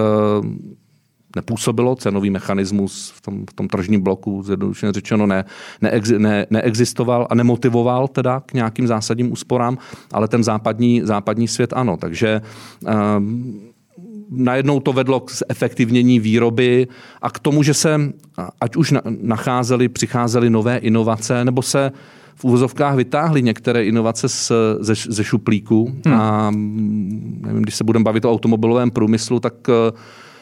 nepůsobilo, 1.37 1.97
cenový 1.97 2.31
mechanismus 2.31 3.13
v 3.17 3.21
tom, 3.21 3.47
v 3.51 3.53
tom 3.53 3.69
tržním 3.69 4.01
bloku, 4.01 4.43
zjednodušeně 4.43 4.93
řečeno, 4.93 5.27
ne, 5.27 5.45
neex, 5.81 6.11
ne, 6.19 6.47
neexistoval 6.51 7.27
a 7.31 7.35
nemotivoval 7.35 8.09
teda 8.09 8.41
k 8.41 8.53
nějakým 8.53 8.87
zásadním 8.87 9.33
úsporám, 9.33 9.79
ale 10.13 10.29
ten 10.29 10.45
západní, 10.45 11.03
západní 11.05 11.49
svět 11.49 11.73
ano. 11.73 11.97
Takže 11.97 12.41
um, 13.17 13.61
najednou 14.31 14.81
to 14.81 14.93
vedlo 14.93 15.21
k 15.21 15.31
efektivnění 15.49 16.21
výroby 16.21 16.89
a 17.23 17.31
k 17.31 17.39
tomu, 17.39 17.63
že 17.63 17.75
se, 17.75 18.01
ať 18.61 18.77
už 18.77 18.95
nacházely, 19.21 19.89
přicházely 19.89 20.51
nové 20.51 20.77
inovace, 20.77 21.45
nebo 21.45 21.63
se 21.63 21.93
v 22.35 22.45
úvozovkách 22.45 22.97
vytáhly 22.97 23.43
některé 23.43 23.85
inovace 23.85 24.29
z, 24.29 24.53
ze, 24.81 24.95
ze 25.09 25.25
šuplíku. 25.25 25.93
Hmm. 26.07 26.15
A 26.15 26.51
nevím, 27.41 27.63
když 27.63 27.75
se 27.75 27.85
budeme 27.85 28.03
bavit 28.03 28.25
o 28.25 28.33
automobilovém 28.33 28.91
průmyslu, 28.91 29.41
tak 29.41 29.55
eh, 29.69 29.93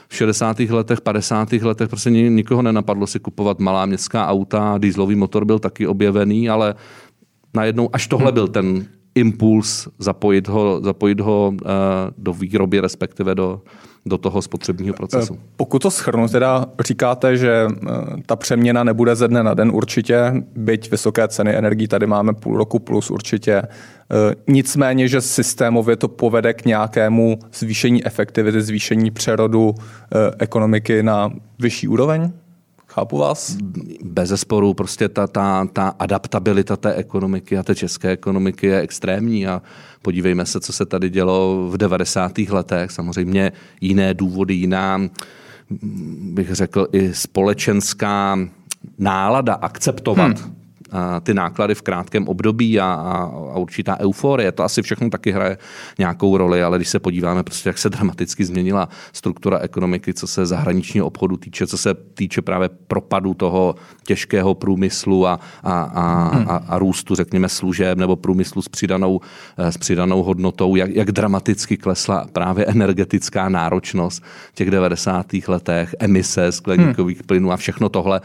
v 0.09 0.17
60. 0.17 0.61
letech, 0.61 1.01
50. 1.01 1.53
letech 1.53 1.89
prostě 1.89 2.11
nikoho 2.11 2.63
nenapadlo 2.63 3.07
si 3.07 3.21
kupovat 3.21 3.59
malá 3.59 3.87
městská 3.87 4.27
auta, 4.27 4.79
dýzlový 4.79 5.15
motor 5.15 5.45
byl 5.45 5.59
taky 5.59 5.87
objevený, 5.87 6.51
ale 6.51 6.75
najednou 7.55 7.91
až 7.93 8.07
tohle 8.07 8.27
hmm. 8.27 8.35
byl 8.35 8.49
ten 8.49 8.87
impuls 9.19 9.89
zapojit 9.99 10.49
ho, 10.49 10.81
zapojit 10.85 11.21
ho 11.21 11.49
uh, 11.49 11.59
do 12.19 12.33
výroby, 12.33 12.81
respektive 12.81 13.35
do, 13.35 13.61
do 14.07 14.19
toho 14.19 14.43
spotřebního 14.43 14.95
procesu. 14.95 15.39
Eh, 15.39 15.47
pokud 15.57 15.83
to 15.83 15.91
schrnu, 15.91 16.29
teda 16.29 16.67
říkáte, 16.81 17.37
že 17.37 17.67
eh, 17.71 17.89
ta 18.27 18.37
přeměna 18.37 18.85
nebude 18.85 19.17
ze 19.17 19.29
dne 19.29 19.43
na 19.43 19.55
den 19.55 19.71
určitě, 19.75 20.33
byť 20.57 20.91
vysoké 20.91 21.29
ceny 21.29 21.57
energií 21.57 21.89
tady 21.89 22.07
máme 22.07 22.35
půl 22.35 22.57
roku 22.57 22.79
plus 22.79 23.11
určitě. 23.11 23.63
Nicméně, 24.47 25.09
že 25.09 25.21
systémově 25.21 25.97
to 25.97 26.09
povede 26.09 26.55
k 26.55 26.65
nějakému 26.65 27.39
zvýšení 27.55 28.07
efektivity, 28.07 28.63
zvýšení 28.63 29.11
přerodu 29.11 29.75
ekonomiky 30.39 31.03
na 31.03 31.31
vyšší 31.59 31.89
úroveň? 31.89 32.33
Chápu 32.89 33.19
vás? 33.19 33.57
Bez 34.05 34.29
zesporu 34.29 34.75
prostě 34.75 35.09
ta, 35.09 35.27
ta, 35.27 35.67
ta 35.73 35.89
adaptabilita 35.89 36.77
té 36.77 36.95
ekonomiky 36.95 37.59
a 37.59 37.63
té 37.63 37.75
české 37.75 38.11
ekonomiky 38.11 38.67
je 38.67 38.81
extrémní 38.81 39.47
a 39.47 39.63
podívejme 40.03 40.47
se, 40.47 40.61
co 40.61 40.73
se 40.73 40.87
tady 40.87 41.11
dělo 41.11 41.69
v 41.71 41.77
90. 41.77 42.39
letech. 42.39 42.91
Samozřejmě 42.91 43.53
jiné 43.81 44.15
důvody, 44.15 44.55
jiná, 44.55 45.01
bych 46.21 46.55
řekl, 46.55 46.87
i 46.93 47.15
společenská 47.15 48.39
nálada 48.99 49.55
akceptovat 49.55 50.41
hmm 50.41 50.58
ty 51.23 51.35
náklady 51.35 51.75
v 51.75 51.83
krátkém 51.83 52.29
období 52.29 52.81
a, 52.81 52.85
a, 52.85 53.15
a 53.53 53.59
určitá 53.59 54.01
euforie. 54.01 54.53
To 54.53 54.65
asi 54.65 54.83
všechno 54.83 55.11
taky 55.11 55.33
hraje 55.33 55.59
nějakou 55.99 56.37
roli, 56.37 56.63
ale 56.63 56.79
když 56.79 56.89
se 56.89 56.99
podíváme, 56.99 57.43
prostě, 57.43 57.69
jak 57.69 57.79
se 57.79 57.91
dramaticky 57.91 58.45
změnila 58.45 58.89
struktura 59.13 59.59
ekonomiky, 59.59 60.15
co 60.15 60.27
se 60.27 60.47
zahraničního 60.47 61.07
obchodu 61.07 61.37
týče, 61.37 61.67
co 61.67 61.79
se 61.79 61.95
týče 61.95 62.43
právě 62.43 62.69
propadu 62.69 63.35
toho 63.35 63.75
těžkého 64.07 64.55
průmyslu 64.55 65.27
a, 65.27 65.41
a, 65.63 65.83
a, 65.83 66.29
a, 66.29 66.57
a 66.57 66.79
růstu, 66.79 67.15
řekněme, 67.15 67.49
služeb 67.49 67.99
nebo 67.99 68.17
průmyslu 68.17 68.63
s 68.63 68.69
přidanou, 68.69 69.21
eh, 69.59 69.73
s 69.73 69.77
přidanou 69.77 70.23
hodnotou, 70.23 70.77
jak, 70.77 70.91
jak 70.91 71.13
dramaticky 71.13 71.77
klesla 71.77 72.27
právě 72.33 72.65
energetická 72.65 73.49
náročnost 73.49 74.23
v 74.53 74.55
těch 74.55 74.71
90. 74.71 75.27
letech, 75.49 75.95
emise 75.99 76.53
skleníkových 76.53 77.19
hmm. 77.19 77.27
plynů 77.27 77.53
a 77.53 77.57
všechno 77.57 77.89
tohle 77.89 78.21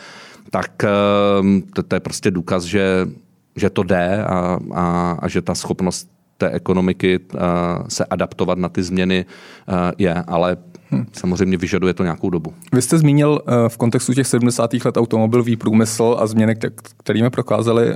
tak 0.54 0.84
ehm, 0.84 1.62
to, 1.74 1.84
to 1.84 1.96
je 1.96 2.00
prostě 2.00 2.32
důkaz, 2.32 2.64
že, 2.64 3.08
že 3.56 3.70
to 3.70 3.84
jde 3.84 4.24
a, 4.24 4.60
a, 4.74 5.18
a 5.22 5.28
že 5.28 5.42
ta 5.42 5.56
schopnost 5.56 6.10
té 6.38 6.50
ekonomiky 6.50 7.20
uh, 7.20 7.40
se 7.88 8.06
adaptovat 8.06 8.58
na 8.58 8.70
ty 8.70 8.84
změny 8.84 9.26
uh, 9.26 9.76
je, 9.98 10.14
ale 10.14 10.58
Hmm. 10.94 11.06
Samozřejmě 11.14 11.58
vyžaduje 11.58 11.94
to 11.94 12.04
nějakou 12.04 12.30
dobu. 12.30 12.54
Vy 12.74 12.82
jste 12.82 12.98
zmínil 12.98 13.30
uh, 13.32 13.54
v 13.68 13.78
kontextu 13.78 14.14
těch 14.14 14.28
70. 14.28 14.74
let 14.86 14.98
automobilový 14.98 15.56
průmysl 15.56 16.16
a 16.20 16.28
změny, 16.28 16.56
kterými 16.98 17.30
prokázali 17.30 17.96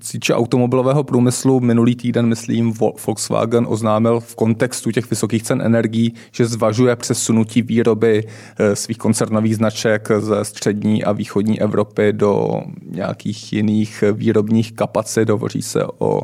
cíče 0.00 0.34
automobilového 0.34 1.04
průmyslu. 1.04 1.60
Minulý 1.60 1.96
týden, 1.96 2.26
myslím, 2.26 2.72
Volkswagen 3.06 3.66
oznámil 3.68 4.20
v 4.20 4.34
kontextu 4.34 4.90
těch 4.90 5.10
vysokých 5.10 5.42
cen 5.42 5.62
energií, 5.62 6.14
že 6.32 6.46
zvažuje 6.46 6.96
přesunutí 6.96 7.62
výroby 7.62 8.24
uh, 8.24 8.74
svých 8.74 8.98
koncernových 8.98 9.56
značek 9.56 10.08
ze 10.18 10.44
střední 10.44 11.04
a 11.04 11.12
východní 11.12 11.60
Evropy 11.60 12.12
do 12.12 12.60
nějakých 12.90 13.52
jiných 13.52 14.04
výrobních 14.12 14.72
kapacit. 14.72 15.30
Hovoří 15.30 15.62
se 15.62 15.84
o 15.98 16.20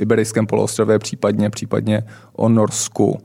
Iberijském 0.00 0.46
poloostrově, 0.46 0.98
případně, 0.98 1.50
případně 1.50 2.02
o 2.32 2.48
Norsku 2.48 3.18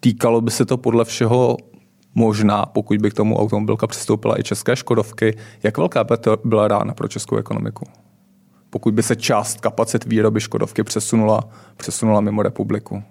týkalo 0.00 0.40
by 0.40 0.50
se 0.50 0.64
to 0.64 0.76
podle 0.76 1.04
všeho 1.04 1.56
možná, 2.14 2.66
pokud 2.66 2.98
by 2.98 3.10
k 3.10 3.14
tomu 3.14 3.38
automobilka 3.38 3.86
přistoupila 3.86 4.40
i 4.40 4.42
české 4.42 4.76
Škodovky, 4.76 5.36
jak 5.62 5.78
velká 5.78 6.04
by 6.04 6.16
to 6.16 6.36
byla 6.44 6.68
rána 6.68 6.94
pro 6.94 7.08
českou 7.08 7.36
ekonomiku? 7.36 7.84
Pokud 8.70 8.94
by 8.94 9.02
se 9.02 9.16
část 9.16 9.60
kapacit 9.60 10.04
výroby 10.04 10.40
Škodovky 10.40 10.82
přesunula, 10.82 11.40
přesunula 11.76 12.20
mimo 12.20 12.42
republiku. 12.42 13.02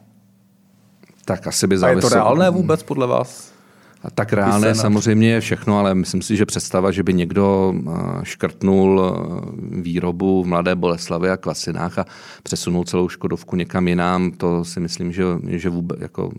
Tak 1.25 1.47
asi 1.47 1.67
by 1.67 1.77
závislo... 1.77 2.07
A 2.07 2.09
je 2.09 2.09
to 2.09 2.15
reálné 2.15 2.49
vůbec 2.49 2.83
podle 2.83 3.07
vás? 3.07 3.58
A 4.03 4.11
tak 4.11 4.33
reálné 4.33 4.75
samozřejmě 4.75 5.29
je 5.29 5.41
všechno, 5.41 5.79
ale 5.79 5.95
myslím 5.95 6.21
si, 6.21 6.37
že 6.37 6.45
představa, 6.45 6.91
že 6.91 7.03
by 7.03 7.13
někdo 7.13 7.73
eh, 7.73 7.91
škrtnul 8.23 9.01
eh, 9.01 9.81
výrobu 9.81 10.43
v 10.43 10.47
Mladé 10.47 10.75
Boleslavi 10.75 11.29
a 11.29 11.37
Klasinách 11.37 11.99
a 11.99 12.05
přesunul 12.43 12.83
celou 12.83 13.09
Škodovku 13.09 13.55
někam 13.55 13.87
jinam, 13.87 14.31
to 14.31 14.65
si 14.65 14.79
myslím, 14.79 15.11
že, 15.11 15.23
že, 15.47 15.69
vůbec, 15.69 15.99
jako, 16.01 16.31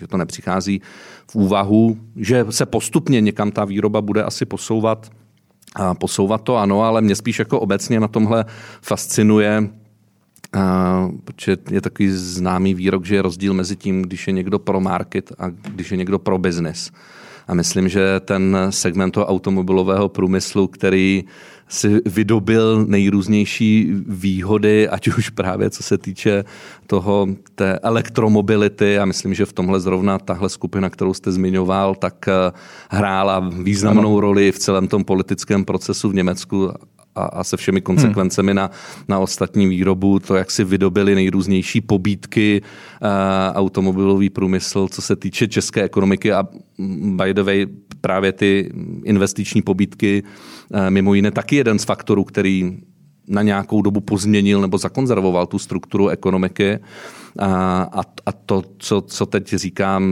že 0.00 0.06
to 0.06 0.16
nepřichází 0.16 0.82
v 1.30 1.34
úvahu, 1.34 1.96
že 2.16 2.46
se 2.50 2.66
postupně 2.66 3.20
někam 3.20 3.50
ta 3.50 3.64
výroba 3.64 4.00
bude 4.00 4.22
asi 4.22 4.44
posouvat, 4.44 5.10
a 5.74 5.94
posouvat 5.94 6.42
to 6.42 6.56
ano, 6.56 6.82
ale 6.82 7.00
mě 7.00 7.16
spíš 7.16 7.38
jako 7.38 7.60
obecně 7.60 8.00
na 8.00 8.08
tomhle 8.08 8.44
fascinuje 8.82 9.68
Uh, 10.56 11.12
protože 11.24 11.56
je 11.70 11.80
takový 11.80 12.08
známý 12.10 12.74
výrok, 12.74 13.04
že 13.04 13.14
je 13.14 13.22
rozdíl 13.22 13.54
mezi 13.54 13.76
tím, 13.76 14.02
když 14.02 14.26
je 14.26 14.32
někdo 14.32 14.58
pro 14.58 14.80
market 14.80 15.32
a 15.38 15.48
když 15.48 15.90
je 15.90 15.96
někdo 15.96 16.18
pro 16.18 16.38
business. 16.38 16.90
A 17.48 17.54
myslím, 17.54 17.88
že 17.88 18.20
ten 18.20 18.56
segment 18.70 19.10
toho 19.10 19.26
automobilového 19.26 20.08
průmyslu, 20.08 20.66
který 20.66 21.24
si 21.68 22.00
vydobil 22.06 22.84
nejrůznější 22.86 23.92
výhody, 24.06 24.88
ať 24.88 25.08
už 25.08 25.30
právě 25.30 25.70
co 25.70 25.82
se 25.82 25.98
týče 25.98 26.44
toho 26.86 27.26
té 27.54 27.78
elektromobility 27.78 28.98
a 28.98 29.04
myslím, 29.04 29.34
že 29.34 29.46
v 29.46 29.52
tomhle 29.52 29.80
zrovna 29.80 30.18
tahle 30.18 30.48
skupina, 30.48 30.90
kterou 30.90 31.14
jste 31.14 31.32
zmiňoval, 31.32 31.94
tak 31.94 32.28
eh, 32.28 32.52
hrála 32.90 33.50
významnou 33.62 34.20
roli 34.20 34.52
v 34.52 34.58
celém 34.58 34.88
tom 34.88 35.04
politickém 35.04 35.64
procesu 35.64 36.08
v 36.08 36.14
Německu 36.14 36.70
a, 37.18 37.24
a 37.24 37.44
se 37.44 37.56
všemi 37.56 37.80
konsekvencemi 37.80 38.50
hmm. 38.52 38.56
na, 38.56 38.70
na 39.08 39.18
ostatní 39.18 39.66
výrobu, 39.66 40.18
to, 40.18 40.34
jak 40.34 40.50
si 40.50 40.64
vydobili 40.64 41.14
nejrůznější 41.14 41.80
pobídky 41.80 42.62
uh, 42.62 43.08
automobilový 43.54 44.30
průmysl, 44.30 44.88
co 44.88 45.02
se 45.02 45.16
týče 45.16 45.48
české 45.48 45.82
ekonomiky 45.82 46.32
a 46.32 46.44
mm, 46.78 47.16
by 47.16 47.34
the 47.34 47.42
way, 47.42 47.66
právě 48.00 48.32
ty 48.32 48.72
investiční 49.04 49.62
pobídky 49.62 50.22
uh, 50.22 50.90
mimo 50.90 51.14
jiné 51.14 51.30
taky 51.30 51.56
jeden 51.56 51.78
z 51.78 51.84
faktorů, 51.84 52.24
který 52.24 52.78
na 53.28 53.42
nějakou 53.42 53.82
dobu 53.82 54.00
pozměnil 54.00 54.60
nebo 54.60 54.78
zakonzervoval 54.78 55.46
tu 55.46 55.58
strukturu 55.58 56.08
ekonomiky. 56.08 56.78
A, 57.38 58.02
a 58.26 58.32
to, 58.32 58.62
co, 58.78 59.00
co 59.00 59.26
teď 59.26 59.54
říkám, 59.54 60.02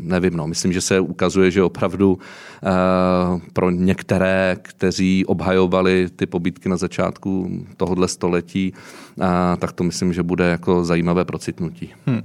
nevím, 0.00 0.36
no, 0.36 0.46
myslím, 0.46 0.72
že 0.72 0.80
se 0.80 1.00
ukazuje, 1.00 1.50
že 1.50 1.62
opravdu 1.62 2.12
uh, 2.12 3.40
pro 3.52 3.70
některé, 3.70 4.56
kteří 4.62 5.26
obhajovali 5.26 6.08
ty 6.16 6.26
pobytky 6.26 6.68
na 6.68 6.76
začátku 6.76 7.50
tohohle 7.76 8.08
století, 8.08 8.72
uh, 9.16 9.24
tak 9.58 9.72
to 9.72 9.84
myslím, 9.84 10.12
že 10.12 10.22
bude 10.22 10.44
jako 10.44 10.84
zajímavé 10.84 11.24
procitnutí. 11.24 11.90
Hmm. 12.06 12.22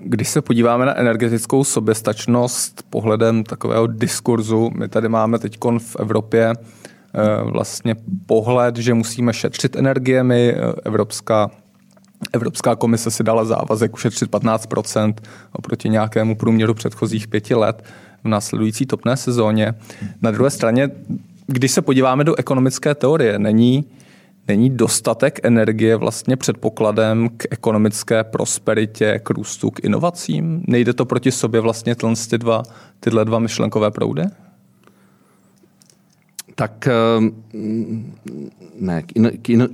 Když 0.00 0.28
se 0.28 0.42
podíváme 0.42 0.86
na 0.86 0.98
energetickou 0.98 1.64
soběstačnost 1.64 2.82
pohledem 2.90 3.44
takového 3.44 3.86
diskurzu, 3.86 4.70
my 4.74 4.88
tady 4.88 5.08
máme 5.08 5.38
teď 5.38 5.58
v 5.78 5.96
Evropě 5.98 6.52
vlastně 7.44 7.96
pohled, 8.26 8.76
že 8.76 8.94
musíme 8.94 9.32
šetřit 9.32 9.76
energiemi. 9.76 10.54
Evropská 10.84 11.50
Evropská 12.32 12.76
komise 12.76 13.10
si 13.10 13.22
dala 13.22 13.44
závazek 13.44 13.94
ušetřit 13.94 14.30
15% 14.30 15.14
oproti 15.52 15.88
nějakému 15.88 16.36
průměru 16.36 16.74
předchozích 16.74 17.28
pěti 17.28 17.54
let 17.54 17.84
v 18.24 18.28
následující 18.28 18.86
topné 18.86 19.16
sezóně. 19.16 19.74
Na 20.22 20.30
druhé 20.30 20.50
straně, 20.50 20.90
když 21.46 21.72
se 21.72 21.82
podíváme 21.82 22.24
do 22.24 22.34
ekonomické 22.34 22.94
teorie, 22.94 23.38
není, 23.38 23.84
Není 24.48 24.70
dostatek 24.70 25.40
energie 25.42 25.96
vlastně 25.96 26.36
předpokladem 26.36 27.28
k 27.36 27.44
ekonomické 27.50 28.24
prosperitě, 28.24 29.20
k 29.22 29.30
růstu, 29.30 29.70
k 29.70 29.84
inovacím? 29.84 30.64
Nejde 30.66 30.92
to 30.92 31.04
proti 31.04 31.32
sobě 31.32 31.60
vlastně 31.60 31.96
ty 32.30 32.38
dva, 32.38 32.62
tyhle 33.00 33.24
dva 33.24 33.38
myšlenkové 33.38 33.90
proudy? 33.90 34.22
Tak 36.54 36.88
ehm, 36.88 37.30
ne, 38.80 39.02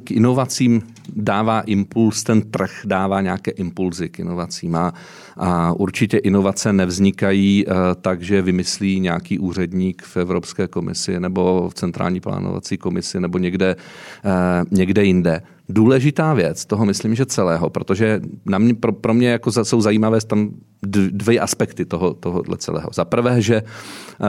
k 0.04 0.10
inovacím 0.10 0.82
dává 1.16 1.60
impuls, 1.60 2.22
ten 2.22 2.42
trh 2.42 2.70
dává 2.84 3.20
nějaké 3.20 3.50
impulzy 3.50 4.08
k 4.08 4.18
inovacím 4.18 4.76
a, 4.76 4.94
a 5.42 5.72
určitě 5.72 6.18
inovace 6.18 6.72
nevznikají 6.72 7.66
uh, 7.66 7.74
tak, 8.00 8.22
že 8.22 8.42
vymyslí 8.42 9.00
nějaký 9.00 9.38
úředník 9.38 10.02
v 10.02 10.16
Evropské 10.16 10.68
komisi 10.68 11.20
nebo 11.20 11.68
v 11.68 11.74
centrální 11.74 12.20
plánovací 12.20 12.78
komisi 12.78 13.20
nebo 13.20 13.38
někde, 13.38 13.76
uh, 14.24 14.78
někde 14.78 15.04
jinde. 15.04 15.42
Důležitá 15.68 16.34
věc 16.34 16.64
toho 16.66 16.84
myslím, 16.84 17.14
že 17.14 17.26
celého, 17.26 17.70
protože 17.70 18.20
na 18.46 18.58
mě, 18.58 18.74
pro, 18.74 18.92
pro 18.92 19.14
mě 19.14 19.28
jako 19.28 19.50
za, 19.50 19.64
jsou 19.64 19.80
zajímavé 19.80 20.20
tam 20.20 20.50
dvě 21.10 21.40
aspekty 21.40 21.84
toho, 21.84 22.14
tohohle 22.14 22.56
celého. 22.56 22.90
Za 22.94 23.04
prvé, 23.04 23.42
že 23.42 23.62
uh, 23.62 24.26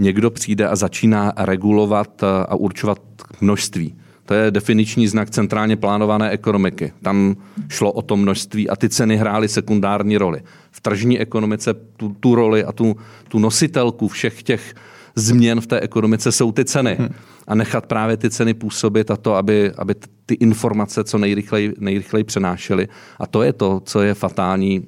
někdo 0.00 0.30
přijde 0.30 0.68
a 0.68 0.76
začíná 0.76 1.32
regulovat 1.36 2.22
uh, 2.22 2.28
a 2.28 2.54
určovat 2.54 2.98
množství 3.40 3.94
to 4.30 4.34
je 4.34 4.50
definiční 4.50 5.08
znak 5.08 5.30
centrálně 5.30 5.76
plánované 5.76 6.30
ekonomiky. 6.30 6.92
Tam 7.02 7.36
šlo 7.68 7.92
o 7.92 8.02
to 8.02 8.16
množství 8.16 8.68
a 8.68 8.76
ty 8.76 8.88
ceny 8.88 9.16
hrály 9.16 9.48
sekundární 9.48 10.18
roli. 10.18 10.42
V 10.70 10.80
tržní 10.80 11.18
ekonomice 11.18 11.74
tu, 11.74 12.16
tu 12.20 12.34
roli 12.34 12.64
a 12.64 12.72
tu, 12.72 12.96
tu 13.28 13.38
nositelku 13.38 14.08
všech 14.08 14.42
těch 14.42 14.74
změn 15.14 15.60
v 15.60 15.66
té 15.66 15.80
ekonomice 15.80 16.32
jsou 16.32 16.52
ty 16.52 16.64
ceny. 16.64 16.96
Hmm. 16.98 17.08
A 17.48 17.54
nechat 17.54 17.86
právě 17.86 18.16
ty 18.16 18.30
ceny 18.30 18.54
působit 18.54 19.10
a 19.10 19.16
to, 19.16 19.34
aby, 19.34 19.72
aby 19.78 19.94
ty 20.26 20.34
informace 20.34 21.04
co 21.04 21.18
nejrychleji, 21.18 21.74
nejrychleji 21.78 22.24
přenášely. 22.24 22.88
A 23.18 23.26
to 23.26 23.42
je 23.42 23.52
to, 23.52 23.80
co 23.84 24.02
je 24.02 24.14
fatální 24.14 24.86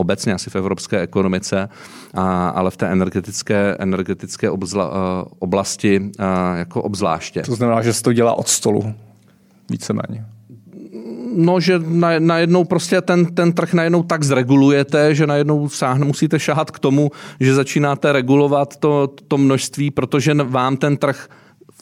obecně 0.00 0.34
asi 0.34 0.50
v 0.50 0.56
evropské 0.56 1.00
ekonomice, 1.00 1.68
a, 2.14 2.48
ale 2.48 2.70
v 2.70 2.76
té 2.76 2.86
energetické, 2.86 3.76
energetické 3.78 4.50
obzla, 4.50 4.92
oblasti 5.38 6.10
a, 6.18 6.56
jako 6.56 6.82
obzvláště. 6.82 7.42
To 7.42 7.54
znamená, 7.54 7.82
že 7.82 7.92
se 7.92 8.02
to 8.02 8.12
dělá 8.12 8.34
od 8.34 8.48
stolu, 8.48 8.94
víceméně. 9.70 10.26
No, 11.36 11.60
že 11.60 11.80
najednou 12.18 12.64
prostě 12.64 13.00
ten, 13.00 13.26
ten 13.26 13.52
trh 13.52 13.74
najednou 13.74 14.02
tak 14.02 14.22
zregulujete, 14.22 15.14
že 15.14 15.26
najednou 15.26 15.68
sáhne, 15.68 16.06
musíte 16.06 16.38
šahat 16.38 16.70
k 16.70 16.78
tomu, 16.78 17.10
že 17.40 17.54
začínáte 17.54 18.12
regulovat 18.12 18.76
to, 18.76 19.08
to 19.28 19.38
množství, 19.38 19.90
protože 19.90 20.34
vám 20.34 20.76
ten 20.76 20.96
trh 20.96 21.28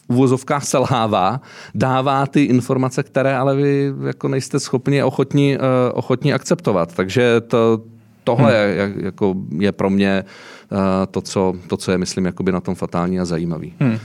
v 0.08 0.14
uvozovkách 0.14 0.64
selhává, 0.64 1.40
dává 1.74 2.26
ty 2.26 2.44
informace, 2.44 3.02
které 3.02 3.36
ale 3.36 3.56
vy 3.56 3.92
jako 4.06 4.28
nejste 4.28 4.60
schopni 4.60 5.02
ochotní, 5.02 5.56
uh, 5.56 5.62
ochotní 5.94 6.32
akceptovat. 6.32 6.94
Takže 6.94 7.40
to, 7.40 7.82
tohle 8.26 8.52
hmm. 8.52 8.78
je, 8.78 9.04
jako, 9.04 9.34
je 9.58 9.72
pro 9.72 9.90
mě 9.90 10.24
uh, 10.72 10.78
to, 11.10 11.20
co, 11.20 11.54
to, 11.66 11.76
co 11.76 11.92
je, 11.92 11.98
myslím, 11.98 12.24
jakoby 12.24 12.52
na 12.52 12.60
tom 12.60 12.74
fatální 12.74 13.20
a 13.20 13.24
zajímavý. 13.24 13.74
Hmm. 13.80 13.98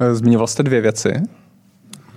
Eh, 0.00 0.14
zmínil 0.14 0.46
jste 0.46 0.62
dvě 0.62 0.80
věci. 0.80 1.12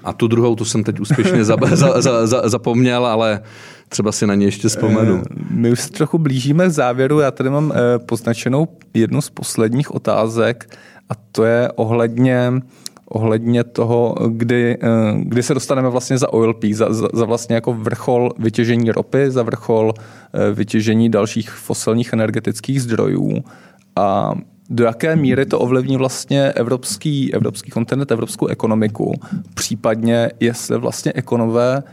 A 0.03 0.13
tu 0.13 0.27
druhou, 0.27 0.55
tu 0.55 0.65
jsem 0.65 0.83
teď 0.83 0.99
úspěšně 0.99 1.43
za, 1.43 1.57
za, 1.71 2.01
za, 2.01 2.27
za, 2.27 2.49
zapomněl, 2.49 3.05
ale 3.05 3.41
třeba 3.89 4.11
si 4.11 4.27
na 4.27 4.35
ně 4.35 4.45
ještě 4.45 4.67
vzpomenu. 4.67 5.23
Eh, 5.25 5.35
my 5.49 5.71
už 5.71 5.79
se 5.79 5.89
trochu 5.89 6.17
blížíme 6.17 6.67
k 6.67 6.71
závěru. 6.71 7.19
Já 7.19 7.31
tady 7.31 7.49
mám 7.49 7.73
poznačenou 8.05 8.67
jednu 8.93 9.21
z 9.21 9.29
posledních 9.29 9.95
otázek 9.95 10.77
a 11.09 11.13
to 11.31 11.43
je 11.43 11.71
ohledně 11.75 12.53
ohledně 13.11 13.63
toho, 13.63 14.15
kdy, 14.29 14.77
eh, 14.81 14.87
kdy 15.17 15.43
se 15.43 15.53
dostaneme 15.53 15.89
vlastně 15.89 16.17
za 16.17 16.33
oil 16.33 16.53
peak, 16.53 16.73
za, 16.73 16.93
za, 16.93 17.07
za 17.13 17.25
vlastně 17.25 17.55
jako 17.55 17.73
vrchol 17.73 18.31
vytěžení 18.37 18.91
ropy, 18.91 19.31
za 19.31 19.43
vrchol 19.43 19.93
eh, 19.93 20.51
vytěžení 20.51 21.09
dalších 21.09 21.49
fosilních 21.49 22.13
energetických 22.13 22.81
zdrojů 22.81 23.43
a 23.95 24.35
do 24.69 24.83
jaké 24.83 25.15
míry 25.15 25.45
to 25.45 25.59
ovlivní 25.59 25.97
vlastně 25.97 26.51
evropský, 26.51 27.33
evropský 27.33 27.71
kontinent, 27.71 28.11
evropskou 28.11 28.47
ekonomiku, 28.47 29.13
případně 29.53 30.31
jestli 30.39 30.77
vlastně 30.77 31.11
ekonomové 31.15 31.83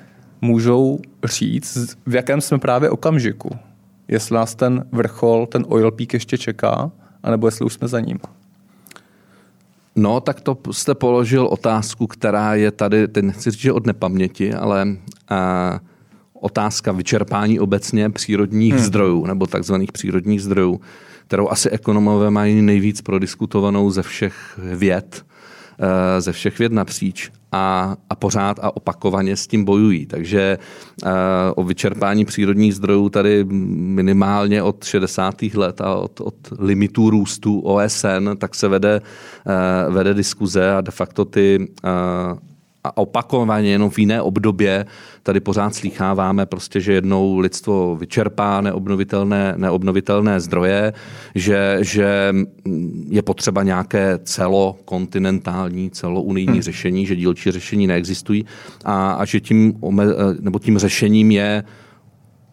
můžou 0.40 0.98
říct, 1.24 1.96
v 2.06 2.14
jakém 2.14 2.40
jsme 2.40 2.58
právě 2.58 2.90
okamžiku. 2.90 3.50
Jestli 4.08 4.34
nás 4.34 4.54
ten 4.54 4.84
vrchol, 4.92 5.46
ten 5.46 5.64
oil 5.68 5.90
peak 5.90 6.14
ještě 6.14 6.38
čeká, 6.38 6.90
anebo 7.22 7.46
jestli 7.46 7.64
už 7.64 7.72
jsme 7.72 7.88
za 7.88 8.00
ním. 8.00 8.18
No, 9.98 10.20
tak 10.20 10.40
to 10.40 10.58
jste 10.72 10.94
položil 10.94 11.46
otázku, 11.46 12.06
která 12.06 12.54
je 12.54 12.70
tady, 12.70 13.08
teď 13.08 13.24
nechci 13.24 13.50
říct, 13.50 13.60
že 13.60 13.72
od 13.72 13.86
nepaměti, 13.86 14.54
ale 14.54 14.86
a, 15.28 15.80
otázka 16.32 16.92
vyčerpání 16.92 17.60
obecně 17.60 18.10
přírodních 18.10 18.74
hmm. 18.74 18.82
zdrojů 18.82 19.26
nebo 19.26 19.46
takzvaných 19.46 19.92
přírodních 19.92 20.42
zdrojů, 20.42 20.80
kterou 21.26 21.48
asi 21.48 21.70
ekonomové 21.70 22.30
mají 22.30 22.62
nejvíc 22.62 23.02
prodiskutovanou 23.02 23.90
ze 23.90 24.02
všech 24.02 24.60
věd, 24.72 25.24
Eh, 25.78 26.20
ze 26.20 26.32
všech 26.32 26.58
věd 26.58 26.72
napříč 26.72 27.30
a, 27.52 27.96
a 28.10 28.14
pořád 28.14 28.58
a 28.62 28.76
opakovaně 28.76 29.36
s 29.36 29.46
tím 29.46 29.64
bojují. 29.64 30.06
Takže 30.06 30.58
eh, 31.04 31.08
o 31.54 31.64
vyčerpání 31.64 32.24
přírodních 32.24 32.74
zdrojů 32.74 33.08
tady 33.08 33.44
minimálně 33.48 34.62
od 34.62 34.84
60. 34.84 35.42
let 35.54 35.80
a 35.80 35.94
od, 35.94 36.20
od 36.20 36.34
limitů 36.58 37.10
růstu 37.10 37.60
OSN, 37.60 38.36
tak 38.38 38.54
se 38.54 38.68
vede, 38.68 39.00
eh, 39.00 39.90
vede 39.90 40.14
diskuze 40.14 40.72
a 40.72 40.80
de 40.80 40.90
facto 40.90 41.24
ty 41.24 41.68
a 42.88 42.96
opakovaně 42.96 43.70
jenom 43.70 43.90
v 43.90 43.98
jiné 43.98 44.22
obdobě 44.22 44.86
tady 45.22 45.40
pořád 45.40 45.74
slýcháváme 45.74 46.46
prostě, 46.46 46.80
že 46.80 46.92
jednou 46.92 47.38
lidstvo 47.38 47.96
vyčerpá 47.96 48.60
neobnovitelné, 48.60 49.54
neobnovitelné 49.56 50.40
zdroje, 50.40 50.92
že, 51.34 51.78
že 51.80 52.34
je 53.08 53.22
potřeba 53.22 53.62
nějaké 53.62 54.18
celokontinentální, 54.22 55.90
celounijní 55.90 56.52
hmm. 56.52 56.62
řešení, 56.62 57.06
že 57.06 57.16
dílčí 57.16 57.50
řešení 57.50 57.86
neexistují 57.86 58.44
a, 58.84 59.12
a 59.12 59.24
že 59.24 59.40
tím, 59.40 59.74
nebo 60.40 60.58
tím 60.58 60.78
řešením 60.78 61.30
je 61.30 61.64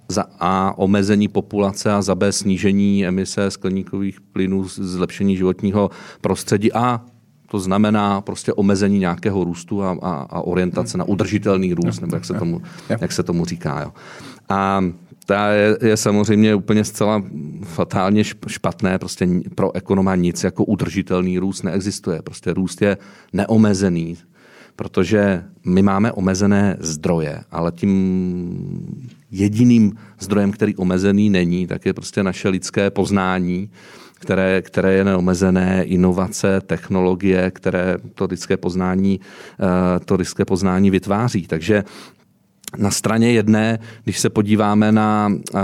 za 0.10 0.26
A 0.40 0.78
omezení 0.78 1.28
populace 1.28 1.92
a 1.92 2.02
za 2.02 2.16
B 2.16 2.32
snížení 2.32 3.06
emise 3.06 3.52
skleníkových 3.52 4.22
plynů, 4.22 4.64
zlepšení 4.68 5.38
životního 5.38 5.90
prostředí 6.22 6.74
a 6.74 7.02
to 7.48 7.60
znamená 7.60 8.22
prostě 8.22 8.54
omezení 8.54 9.00
nějakého 9.00 9.44
růstu 9.44 9.84
a, 9.84 9.98
a, 10.02 10.12
a 10.30 10.42
orientace 10.42 10.98
na 10.98 11.04
udržitelný 11.04 11.74
růst, 11.74 12.02
nebo 12.02 12.16
jak 12.16 12.26
se 12.26 12.34
tomu, 12.34 12.62
jak 13.02 13.12
se 13.12 13.24
tomu 13.24 13.46
říká. 13.46 13.82
Jo. 13.82 13.94
A 14.50 14.84
ta 15.26 15.52
je, 15.52 15.78
je 15.82 15.98
samozřejmě 15.98 16.56
úplně 16.56 16.84
zcela 16.84 17.24
fatálně 17.64 18.24
špatné. 18.48 19.00
Prostě 19.00 19.28
pro 19.56 19.76
ekonoma 19.76 20.16
nic 20.16 20.44
jako 20.44 20.66
udržitelný 20.66 21.40
růst 21.40 21.64
neexistuje. 21.64 22.22
Prostě 22.22 22.54
růst 22.54 22.82
je 22.82 22.98
neomezený, 23.34 24.18
protože 24.76 25.44
my 25.66 25.82
máme 25.82 26.12
omezené 26.12 26.78
zdroje, 26.80 27.44
ale 27.52 27.72
tím 27.72 29.06
jediným 29.32 29.94
zdrojem, 30.20 30.52
který 30.52 30.76
omezený 30.76 31.30
není, 31.30 31.68
tak 31.68 31.86
je 31.86 31.94
prostě 31.94 32.24
naše 32.24 32.50
lidské 32.50 32.90
poznání 32.90 33.70
které, 34.26 34.62
které 34.62 34.94
je 34.94 35.04
neomezené, 35.04 35.84
inovace, 35.84 36.62
technologie, 36.62 37.52
které 37.52 37.98
to 38.16 38.26
lidské 38.26 38.58
poznání, 38.58 39.20
eh, 39.20 40.00
to 40.06 40.16
lidské 40.16 40.46
poznání 40.46 40.90
vytváří. 40.90 41.48
Takže 41.48 41.84
na 42.78 42.92
straně 42.92 43.32
jedné, 43.32 43.80
když 44.04 44.20
se 44.20 44.30
podíváme 44.30 44.92
na 44.92 45.30
eh, 45.56 45.62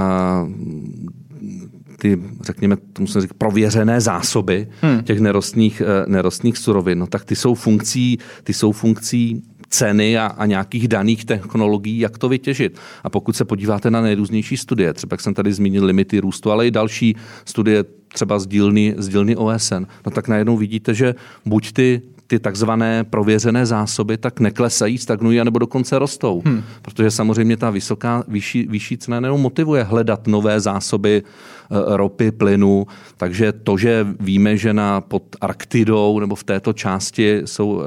ty, 1.98 2.22
řekněme, 2.42 2.78
tomu 2.94 3.08
se 3.08 3.22
říká, 3.22 3.34
prověřené 3.38 4.02
zásoby 4.02 4.68
hmm. 4.82 5.02
těch 5.04 5.20
nerostných, 5.20 5.82
eh, 5.82 6.06
nerostných 6.08 6.58
surovin, 6.58 7.00
no 7.00 7.08
tak 7.08 7.26
ty 7.26 7.36
jsou 7.36 7.56
funkcí, 7.56 8.18
ty 8.44 8.54
jsou 8.54 8.72
funkcí 8.72 9.44
ceny 9.72 10.18
a, 10.18 10.26
a 10.26 10.46
nějakých 10.46 10.88
daných 10.88 11.26
technologií, 11.26 12.00
jak 12.00 12.18
to 12.18 12.30
vytěžit. 12.30 12.80
A 13.04 13.10
pokud 13.10 13.36
se 13.36 13.46
podíváte 13.46 13.92
na 13.92 14.02
nejrůznější 14.02 14.58
studie, 14.58 14.94
třeba 14.94 15.14
jak 15.14 15.22
jsem 15.22 15.34
tady 15.34 15.54
zmínil 15.54 15.86
limity 15.86 16.20
růstu, 16.20 16.52
ale 16.52 16.68
i 16.68 16.72
další 16.72 17.16
studie 17.46 17.84
třeba 18.14 18.40
z 18.40 18.48
dílny, 18.48 18.96
z 18.98 19.08
dílny 19.08 19.36
OSN, 19.36 19.86
no 20.06 20.12
tak 20.12 20.28
najednou 20.28 20.58
vidíte, 20.58 20.94
že 20.94 21.16
buď 21.46 21.72
ty 21.72 22.02
ty 22.32 22.40
takzvané 22.40 23.04
prověřené 23.04 23.66
zásoby 23.66 24.18
tak 24.18 24.40
neklesají, 24.40 24.98
stagnují, 24.98 25.42
anebo 25.42 25.60
dokonce 25.60 26.00
rostou. 26.00 26.42
Hmm. 26.46 26.64
Protože 26.82 27.12
samozřejmě 27.12 27.58
ta 27.58 27.70
vysoká, 27.70 28.24
vyšší, 28.28 28.68
vyšší 28.70 28.98
cena 28.98 29.18
jenom 29.18 29.42
motivuje 29.42 29.84
hledat 29.84 30.28
nové 30.28 30.60
zásoby 30.60 31.24
eh, 31.24 31.76
ropy, 31.98 32.32
plynu. 32.32 32.88
Takže 33.18 33.52
to, 33.52 33.78
že 33.78 34.08
víme, 34.20 34.58
že 34.58 34.74
na, 34.74 35.02
pod 35.02 35.24
Arktidou 35.42 36.20
nebo 36.20 36.36
v 36.36 36.44
této 36.44 36.74
části 36.74 37.42
jsou 37.46 37.70
uh, 37.70 37.84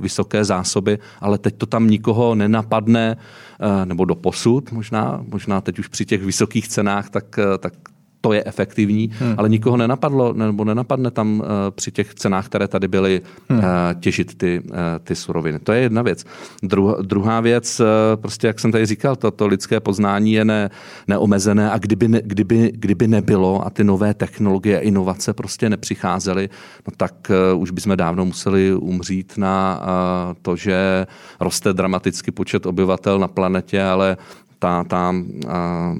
vysoké 0.00 0.44
zásoby, 0.44 0.98
ale 1.20 1.38
teď 1.38 1.56
to 1.56 1.66
tam 1.66 1.90
nikoho 1.90 2.34
nenapadne, 2.34 3.16
uh, 3.16 3.86
nebo 3.86 4.04
do 4.04 4.14
posud 4.14 4.72
možná, 4.72 5.24
možná 5.32 5.60
teď 5.60 5.78
už 5.78 5.88
při 5.88 6.04
těch 6.04 6.22
vysokých 6.22 6.68
cenách, 6.68 7.10
tak, 7.10 7.38
tak 7.58 7.72
to 8.22 8.32
je 8.32 8.42
efektivní, 8.46 9.10
hmm. 9.18 9.34
ale 9.36 9.48
nikoho 9.48 9.76
nenapadlo, 9.76 10.32
nebo 10.32 10.64
nenapadne 10.64 11.10
tam 11.10 11.40
uh, 11.40 11.46
při 11.70 11.92
těch 11.92 12.14
cenách, 12.14 12.46
které 12.46 12.68
tady 12.68 12.88
byly, 12.88 13.20
hmm. 13.48 13.58
uh, 13.58 13.64
těžit 14.00 14.34
ty, 14.34 14.60
uh, 14.64 14.76
ty 15.04 15.14
suroviny. 15.14 15.58
To 15.58 15.72
je 15.72 15.80
jedna 15.80 16.02
věc. 16.02 16.24
Dru, 16.62 16.96
druhá 17.02 17.40
věc, 17.40 17.80
uh, 17.80 17.86
prostě 18.20 18.46
jak 18.46 18.60
jsem 18.60 18.72
tady 18.72 18.86
říkal, 18.86 19.16
to, 19.16 19.30
to 19.30 19.46
lidské 19.46 19.80
poznání 19.80 20.32
je 20.32 20.44
ne, 20.44 20.70
neomezené 21.08 21.70
a 21.70 21.78
kdyby, 21.78 22.08
ne, 22.08 22.20
kdyby, 22.24 22.72
kdyby 22.74 23.08
nebylo 23.08 23.66
a 23.66 23.70
ty 23.70 23.84
nové 23.84 24.14
technologie 24.14 24.78
a 24.78 24.82
inovace 24.82 25.34
prostě 25.34 25.70
nepřicházely, 25.70 26.48
no 26.88 26.92
tak 26.96 27.14
uh, 27.54 27.60
už 27.60 27.70
bychom 27.70 27.96
dávno 27.96 28.24
museli 28.24 28.74
umřít 28.74 29.32
na 29.36 29.80
uh, 29.82 30.36
to, 30.42 30.56
že 30.56 31.06
roste 31.40 31.72
dramaticky 31.72 32.30
počet 32.30 32.66
obyvatel 32.66 33.18
na 33.18 33.28
planetě, 33.28 33.82
ale 33.82 34.16
ta, 34.62 34.84
ta 34.84 35.14
a, 35.48 35.94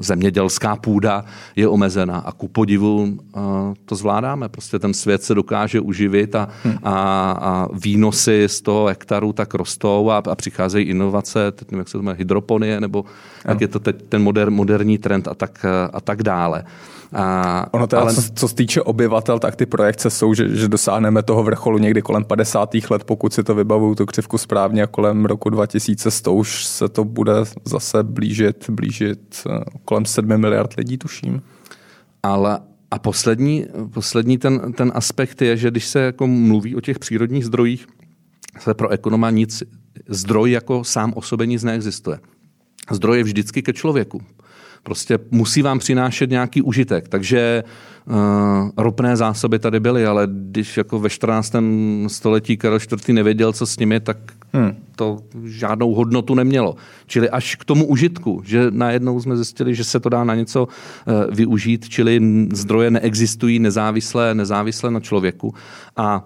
zemědělská 0.00 0.76
půda 0.76 1.24
je 1.56 1.68
omezená 1.68 2.18
a 2.18 2.32
ku 2.32 2.48
podivu 2.48 3.08
a, 3.34 3.72
to 3.84 3.94
zvládáme. 3.94 4.48
Prostě 4.48 4.78
ten 4.78 4.94
svět 4.94 5.22
se 5.22 5.34
dokáže 5.34 5.80
uživit 5.80 6.34
a, 6.34 6.48
hmm. 6.64 6.78
a, 6.82 6.92
a 7.30 7.68
výnosy 7.72 8.44
z 8.48 8.60
toho 8.60 8.86
hektaru 8.86 9.32
tak 9.32 9.54
rostou 9.54 10.10
a, 10.10 10.22
a 10.30 10.34
přicházejí 10.34 10.86
inovace, 10.86 11.52
teď 11.52 11.70
nevím, 11.70 11.78
jak 11.78 11.88
se 11.88 11.92
to 11.92 12.02
jmenuje, 12.02 12.18
hydroponie, 12.18 12.80
nebo 12.80 13.04
jak 13.48 13.60
je 13.60 13.68
to 13.68 13.78
teď 13.80 13.96
ten 14.08 14.22
moder, 14.22 14.50
moderní 14.50 14.98
trend 14.98 15.28
a 15.28 15.34
tak, 15.34 15.66
a 15.92 16.00
tak 16.00 16.22
dále. 16.22 16.64
A, 17.12 17.66
ono 17.70 17.86
teda, 17.86 18.02
ale... 18.02 18.14
co, 18.14 18.22
co 18.34 18.48
se 18.48 18.54
týče 18.54 18.82
obyvatel, 18.82 19.38
tak 19.38 19.56
ty 19.56 19.66
projekce 19.66 20.10
jsou, 20.10 20.34
že, 20.34 20.48
že 20.56 20.68
dosáhneme 20.68 21.22
toho 21.22 21.42
vrcholu 21.42 21.78
někdy 21.78 22.02
kolem 22.02 22.24
50. 22.24 22.74
let, 22.90 23.04
pokud 23.04 23.32
si 23.32 23.42
to 23.42 23.54
vybavuju 23.54 23.94
tu 23.94 24.06
křivku 24.06 24.38
správně, 24.38 24.82
a 24.82 24.86
kolem 24.86 25.24
roku 25.24 25.50
2100 25.50 26.34
už 26.34 26.64
se 26.64 26.88
to 26.88 27.04
bude 27.04 27.32
zase 27.64 27.85
blížit, 28.02 28.70
blížit 28.70 29.42
eh, 29.50 29.64
kolem 29.84 30.04
7 30.04 30.40
miliard 30.40 30.74
lidí, 30.74 30.98
tuším. 30.98 31.42
Ale 32.22 32.58
a 32.90 32.98
poslední, 32.98 33.66
poslední 33.94 34.38
ten, 34.38 34.72
ten 34.72 34.92
aspekt 34.94 35.42
je, 35.42 35.56
že 35.56 35.70
když 35.70 35.86
se 35.86 36.00
jako 36.00 36.26
mluví 36.26 36.76
o 36.76 36.80
těch 36.80 36.98
přírodních 36.98 37.44
zdrojích, 37.44 37.86
se 38.58 38.74
pro 38.74 38.88
ekonoma 38.88 39.30
nic, 39.30 39.62
zdroj 40.08 40.50
jako 40.50 40.84
sám 40.84 41.12
o 41.16 41.22
sobě 41.22 41.46
nic 41.46 41.62
neexistuje. 41.62 42.18
Zdroj 42.90 43.18
je 43.18 43.24
vždycky 43.24 43.62
ke 43.62 43.72
člověku. 43.72 44.22
Prostě 44.82 45.18
musí 45.30 45.62
vám 45.62 45.78
přinášet 45.78 46.30
nějaký 46.30 46.62
užitek. 46.62 47.08
Takže 47.08 47.64
uh, 48.06 48.14
ropné 48.76 49.16
zásoby 49.16 49.58
tady 49.58 49.80
byly, 49.80 50.06
ale 50.06 50.28
když 50.30 50.76
jako 50.76 50.98
ve 50.98 51.10
14. 51.10 51.54
století 52.06 52.56
Karel 52.56 52.78
IV. 52.92 53.08
nevěděl, 53.08 53.52
co 53.52 53.66
s 53.66 53.78
nimi, 53.78 54.00
tak 54.00 54.16
hmm. 54.52 54.76
to 54.96 55.18
žádnou 55.44 55.94
hodnotu 55.94 56.34
nemělo. 56.34 56.76
Čili 57.06 57.30
až 57.30 57.56
k 57.56 57.64
tomu 57.64 57.86
užitku, 57.86 58.42
že 58.44 58.66
najednou 58.70 59.20
jsme 59.20 59.36
zjistili, 59.36 59.74
že 59.74 59.84
se 59.84 60.00
to 60.00 60.08
dá 60.08 60.24
na 60.24 60.34
něco 60.34 60.68
uh, 60.68 61.14
využít, 61.34 61.88
čili 61.88 62.20
zdroje 62.52 62.90
neexistují 62.90 63.58
nezávisle, 63.58 64.34
nezávisle 64.34 64.90
na 64.90 65.00
člověku. 65.00 65.54
A 65.96 66.24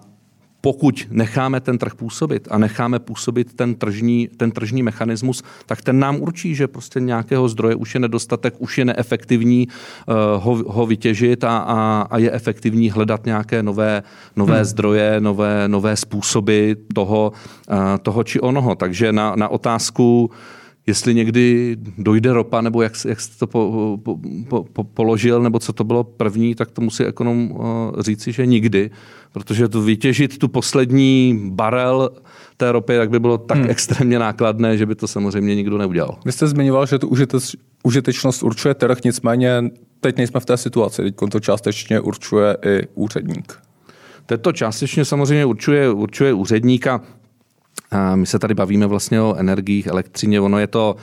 pokud 0.61 1.07
necháme 1.09 1.59
ten 1.59 1.77
trh 1.77 1.95
působit 1.95 2.47
a 2.51 2.57
necháme 2.57 2.99
působit 2.99 3.53
ten 3.53 3.75
tržní, 3.75 4.29
ten 4.37 4.51
tržní 4.51 4.83
mechanismus, 4.83 5.43
tak 5.65 5.81
ten 5.81 5.99
nám 5.99 6.21
určí, 6.21 6.55
že 6.55 6.67
prostě 6.67 6.99
nějakého 6.99 7.49
zdroje 7.49 7.75
už 7.75 7.93
je 7.93 7.99
nedostatek, 7.99 8.53
už 8.57 8.77
je 8.77 8.85
neefektivní 8.85 9.67
uh, 9.67 10.15
ho, 10.43 10.63
ho 10.67 10.85
vytěžit 10.85 11.43
a, 11.43 11.57
a, 11.57 12.07
a 12.09 12.17
je 12.17 12.31
efektivní 12.31 12.89
hledat 12.89 13.25
nějaké 13.25 13.63
nové, 13.63 14.03
nové 14.35 14.55
hmm. 14.55 14.65
zdroje, 14.65 15.19
nové, 15.19 15.67
nové 15.67 15.95
způsoby 15.95 16.71
toho, 16.93 17.31
uh, 17.71 17.77
toho 18.01 18.23
či 18.23 18.39
onoho. 18.39 18.75
Takže 18.75 19.11
na, 19.11 19.35
na 19.35 19.47
otázku, 19.47 20.31
jestli 20.87 21.13
někdy 21.13 21.77
dojde 21.97 22.33
ropa, 22.33 22.61
nebo 22.61 22.81
jak, 22.81 22.93
jak 23.05 23.21
jste 23.21 23.37
to 23.37 23.47
po, 23.47 23.97
po, 24.03 24.17
po, 24.49 24.63
po, 24.63 24.83
položil, 24.83 25.43
nebo 25.43 25.59
co 25.59 25.73
to 25.73 25.83
bylo 25.83 26.03
první, 26.03 26.55
tak 26.55 26.71
to 26.71 26.81
musí 26.81 27.05
ekonom 27.05 27.51
uh, 27.51 27.61
říci, 27.99 28.31
že 28.31 28.45
nikdy, 28.45 28.91
protože 29.31 29.67
to 29.67 29.81
vytěžit 29.81 30.37
tu 30.37 30.47
poslední 30.47 31.41
barel 31.51 32.09
té 32.57 32.71
ropy, 32.71 32.97
tak 32.97 33.09
by 33.09 33.19
bylo 33.19 33.37
tak 33.37 33.57
hmm. 33.57 33.69
extrémně 33.69 34.19
nákladné, 34.19 34.77
že 34.77 34.85
by 34.85 34.95
to 34.95 35.07
samozřejmě 35.07 35.55
nikdo 35.55 35.77
neudělal. 35.77 36.17
Vy 36.25 36.31
jste 36.31 36.47
zmiňoval, 36.47 36.85
že 36.85 36.99
tu 36.99 37.07
užiteč, 37.07 37.55
užitečnost 37.83 38.43
určuje 38.43 38.73
trh, 38.73 38.97
nicméně 39.05 39.63
teď 39.99 40.17
nejsme 40.17 40.39
v 40.39 40.45
té 40.45 40.57
situaci, 40.57 41.01
teď 41.01 41.15
to 41.31 41.39
částečně 41.39 41.99
určuje 41.99 42.57
i 42.65 42.87
úředník. 42.95 43.59
to 44.41 44.51
částečně 44.51 45.05
samozřejmě 45.05 45.45
určuje, 45.45 45.91
určuje 45.91 46.33
úředníka. 46.33 47.01
My 48.15 48.25
se 48.25 48.39
tady 48.39 48.53
bavíme 48.53 48.87
vlastně 48.87 49.21
o 49.21 49.35
energiích, 49.35 49.87
elektřině, 49.87 50.41
ono 50.41 50.59
je 50.59 50.67
to, 50.67 50.95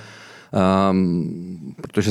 um, 0.91 1.75
protože 1.81 2.11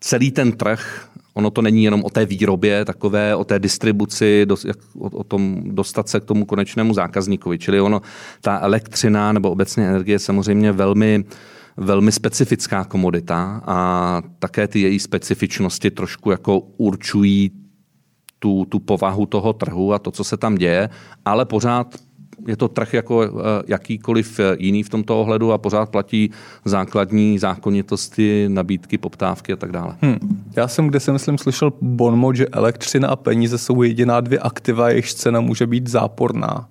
celý 0.00 0.30
ten 0.30 0.52
trh, 0.52 1.08
ono 1.34 1.50
to 1.50 1.62
není 1.62 1.84
jenom 1.84 2.04
o 2.04 2.10
té 2.10 2.26
výrobě, 2.26 2.84
takové 2.84 3.36
o 3.36 3.44
té 3.44 3.58
distribuci, 3.58 4.46
do, 4.46 4.56
jak, 4.66 4.76
o, 4.98 5.08
o 5.08 5.24
tom 5.24 5.62
dostat 5.64 6.08
se 6.08 6.20
k 6.20 6.24
tomu 6.24 6.44
konečnému 6.44 6.94
zákazníkovi. 6.94 7.58
Čili 7.58 7.80
ono, 7.80 8.02
ta 8.40 8.58
elektřina 8.60 9.32
nebo 9.32 9.50
obecně 9.50 9.88
energie 9.88 10.14
je 10.14 10.18
samozřejmě 10.18 10.72
velmi 10.72 11.24
velmi 11.76 12.12
specifická 12.12 12.84
komodita 12.84 13.62
a 13.66 14.22
také 14.38 14.68
ty 14.68 14.80
její 14.80 14.98
specifičnosti 14.98 15.90
trošku 15.90 16.30
jako 16.30 16.58
určují 16.58 17.50
tu, 18.38 18.64
tu 18.64 18.78
povahu 18.78 19.26
toho 19.26 19.52
trhu 19.52 19.92
a 19.92 19.98
to, 19.98 20.10
co 20.10 20.24
se 20.24 20.36
tam 20.36 20.54
děje, 20.54 20.88
ale 21.24 21.44
pořád 21.44 21.94
je 22.46 22.56
to 22.56 22.68
trh 22.68 22.94
jako 22.94 23.22
eh, 23.24 23.28
jakýkoliv 23.66 24.40
eh, 24.40 24.56
jiný 24.58 24.82
v 24.82 24.88
tomto 24.88 25.20
ohledu 25.20 25.52
a 25.52 25.58
pořád 25.58 25.90
platí 25.90 26.30
základní 26.64 27.38
zákonitosti, 27.38 28.48
nabídky, 28.48 28.98
poptávky 28.98 29.52
a 29.52 29.56
tak 29.56 29.72
dále. 29.72 29.96
Hmm. 30.00 30.18
Já 30.56 30.68
jsem, 30.68 30.88
kde 30.88 31.00
jsem 31.00 31.12
myslím, 31.12 31.38
slyšel 31.38 31.72
bonmot, 31.80 32.36
že 32.36 32.48
elektřina 32.48 33.08
a 33.08 33.16
peníze 33.16 33.58
jsou 33.58 33.82
jediná 33.82 34.20
dvě 34.20 34.38
aktiva, 34.38 34.90
jejichž 34.90 35.14
cena 35.14 35.40
může 35.40 35.66
být 35.66 35.88
záporná. 35.88 36.68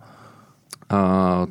A 0.89 1.45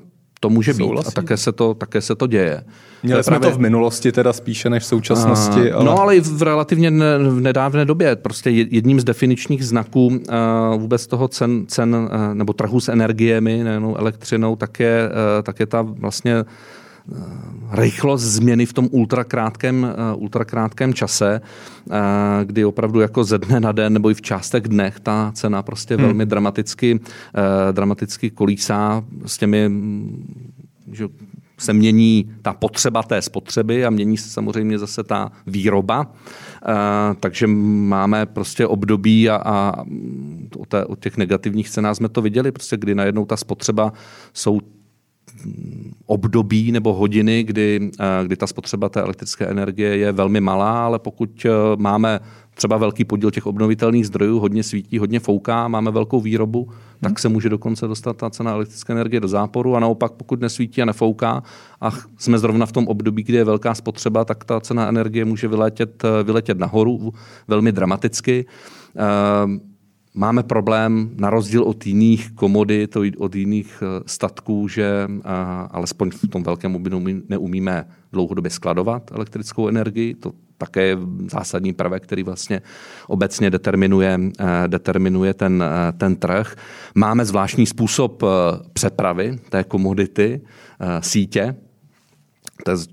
to 0.45 0.51
může 0.51 0.75
Souhlasí? 0.75 1.07
být 1.07 1.09
a 1.09 1.11
také 1.11 1.37
se 1.37 1.53
to, 1.53 1.75
také 1.75 2.01
se 2.01 2.15
to 2.15 2.27
děje. 2.27 2.65
Měli 3.03 3.25
jsme 3.25 3.31
právě... 3.31 3.51
to 3.51 3.57
v 3.57 3.61
minulosti 3.61 4.13
teda 4.13 4.33
spíše 4.33 4.71
než 4.71 4.83
v 4.83 4.87
současnosti. 4.87 5.73
A, 5.73 5.77
ale... 5.77 5.85
No 5.85 6.01
ale 6.01 6.17
i 6.17 6.21
v 6.21 6.43
relativně 6.43 6.91
v 7.31 7.41
nedávné 7.41 7.85
době. 7.85 8.17
Prostě 8.17 8.51
jedním 8.51 9.01
z 9.01 9.05
definičních 9.05 9.67
znaků 9.67 10.07
uh, 10.07 10.17
vůbec 10.81 11.07
toho 11.07 11.29
cen, 11.29 11.65
cen 11.67 11.95
uh, 11.95 12.35
nebo 12.35 12.53
trhu 12.53 12.81
s 12.81 12.89
energiemi, 12.89 13.65
nejenom 13.65 13.95
elektřinou, 13.99 14.57
tak 14.57 14.81
je, 14.81 15.09
uh, 15.09 15.43
tak 15.43 15.61
je 15.61 15.67
ta 15.67 15.83
vlastně 15.83 16.45
rychlost 17.71 18.23
změny 18.23 18.67
v 18.67 18.73
tom 18.73 18.89
ultrakrátkém, 18.91 19.87
ultrakrátkém 20.17 20.95
čase, 20.95 21.41
kdy 22.45 22.65
opravdu 22.65 23.01
jako 23.01 23.25
ze 23.25 23.39
dne 23.39 23.61
na 23.61 23.73
den 23.73 23.93
nebo 23.93 24.11
i 24.11 24.15
v 24.15 24.23
částech 24.23 24.63
dnech 24.63 25.01
ta 25.01 25.33
cena 25.35 25.63
prostě 25.63 25.95
hmm. 25.95 26.05
velmi 26.05 26.27
dramaticky, 26.27 27.01
dramaticky 27.73 28.31
kolísá 28.31 29.05
s 29.27 29.39
těmi 29.39 29.71
že 30.93 31.09
se 31.59 31.73
mění 31.73 32.31
ta 32.43 32.53
potřeba 32.53 33.03
té 33.03 33.23
spotřeby 33.23 33.85
a 33.85 33.91
mění 33.91 34.17
se 34.17 34.29
samozřejmě 34.29 34.79
zase 34.79 35.03
ta 35.03 35.33
výroba. 35.47 36.13
takže 37.21 37.47
máme 37.47 38.27
prostě 38.27 38.67
období 38.67 39.31
a, 39.31 39.37
a 39.37 39.85
o, 40.59 40.67
té, 40.67 40.85
o 40.85 40.97
těch 40.97 41.17
negativních 41.17 41.71
cenách 41.71 41.97
jsme 41.97 42.09
to 42.09 42.23
viděli, 42.23 42.53
prostě 42.53 42.77
kdy 42.77 42.95
najednou 42.95 43.27
ta 43.27 43.37
spotřeba 43.37 43.93
jsou 44.33 44.61
období 46.07 46.73
nebo 46.73 46.95
hodiny, 46.95 47.43
kdy, 47.43 47.91
kdy 48.23 48.37
ta 48.37 48.47
spotřeba 48.47 48.89
té 48.89 49.01
elektrické 49.01 49.47
energie 49.47 49.97
je 49.97 50.13
velmi 50.13 50.41
malá, 50.41 50.85
ale 50.85 50.99
pokud 50.99 51.47
máme 51.77 52.21
třeba 52.55 52.77
velký 52.77 53.05
podíl 53.05 53.31
těch 53.31 53.47
obnovitelných 53.47 54.07
zdrojů, 54.07 54.39
hodně 54.39 54.63
svítí, 54.63 54.99
hodně 54.99 55.21
fouká, 55.21 55.69
máme 55.69 55.91
velkou 55.91 56.21
výrobu, 56.21 56.69
tak 57.01 57.11
hmm. 57.11 57.17
se 57.17 57.29
může 57.29 57.49
dokonce 57.49 57.87
dostat 57.87 58.17
ta 58.17 58.31
cena 58.31 58.53
elektrické 58.53 58.93
energie 58.93 59.21
do 59.21 59.29
záporu 59.29 59.77
a 59.77 59.81
naopak 59.81 60.13
pokud 60.13 60.41
nesvítí 60.41 60.83
a 60.83 60.85
nefouká 60.85 61.43
a 61.81 61.91
jsme 62.19 62.39
zrovna 62.39 62.67
v 62.67 62.73
tom 62.73 62.89
období, 62.89 63.23
kdy 63.23 63.37
je 63.37 63.45
velká 63.45 63.75
spotřeba, 63.75 64.25
tak 64.25 64.45
ta 64.45 64.61
cena 64.61 64.89
energie 64.89 65.25
může 65.25 65.49
vyletět, 65.49 66.03
vyletět 66.25 66.59
nahoru 66.59 67.13
velmi 67.49 67.73
dramaticky. 67.73 68.47
Ehm, 68.97 69.61
máme 70.15 70.43
problém, 70.43 71.11
na 71.17 71.31
rozdíl 71.31 71.63
od 71.63 71.87
jiných 71.87 72.31
komodit, 72.31 72.97
od 73.19 73.35
jiných 73.35 73.83
eh, 73.83 74.03
statků, 74.07 74.69
že 74.69 75.09
alespoň 75.71 76.11
v 76.11 76.29
tom 76.29 76.43
velkém 76.43 76.77
objemu 76.77 77.07
neumíme 77.29 77.87
dlouhodobě 78.13 78.51
skladovat 78.51 79.11
elektrickou 79.13 79.69
energii. 79.69 80.15
To 80.15 80.33
také 80.59 80.83
je 80.83 80.97
zásadní 81.31 81.73
prvek, 81.73 82.03
který 82.03 82.23
vlastně 82.23 82.63
obecně 83.09 83.51
determinuje, 83.51 84.21
eh, 84.41 84.45
determinuje 84.67 85.35
ten, 85.35 85.65
eh, 85.67 85.93
ten 85.93 86.17
trh. 86.17 86.57
Máme 86.95 87.25
zvláštní 87.25 87.67
způsob 87.67 88.23
přepravy 88.73 89.39
té 89.49 89.65
komodity, 89.65 90.41
sítě, 91.01 91.57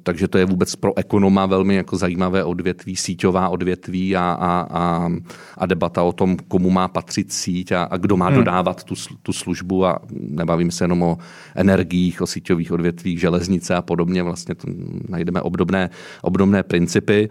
takže 0.03 0.27
to 0.27 0.37
je 0.37 0.45
vůbec 0.45 0.75
pro 0.75 0.97
ekonoma 0.97 1.45
velmi 1.45 1.75
jako 1.75 1.97
zajímavé 1.97 2.43
odvětví, 2.43 2.95
síťová 2.95 3.49
odvětví 3.49 4.15
a, 4.15 4.37
a, 4.39 4.67
a, 4.69 5.09
a 5.57 5.65
debata 5.65 6.03
o 6.03 6.11
tom, 6.11 6.37
komu 6.47 6.69
má 6.69 6.87
patřit 6.87 7.33
síť 7.33 7.71
a, 7.71 7.83
a 7.83 7.97
kdo 7.97 8.17
má 8.17 8.27
hmm. 8.27 8.35
dodávat 8.35 8.83
tu, 8.83 8.95
tu 9.23 9.33
službu 9.33 9.85
a 9.85 9.99
nebavím 10.11 10.71
se 10.71 10.83
jenom 10.83 11.03
o 11.03 11.17
energiích, 11.55 12.21
o 12.21 12.27
síťových 12.27 12.71
odvětvích, 12.71 13.19
železnice 13.19 13.75
a 13.75 13.81
podobně, 13.81 14.23
vlastně 14.23 14.55
to 14.55 14.67
najdeme 15.09 15.41
obdobné, 15.41 15.89
obdobné 16.21 16.63
principy. 16.63 17.29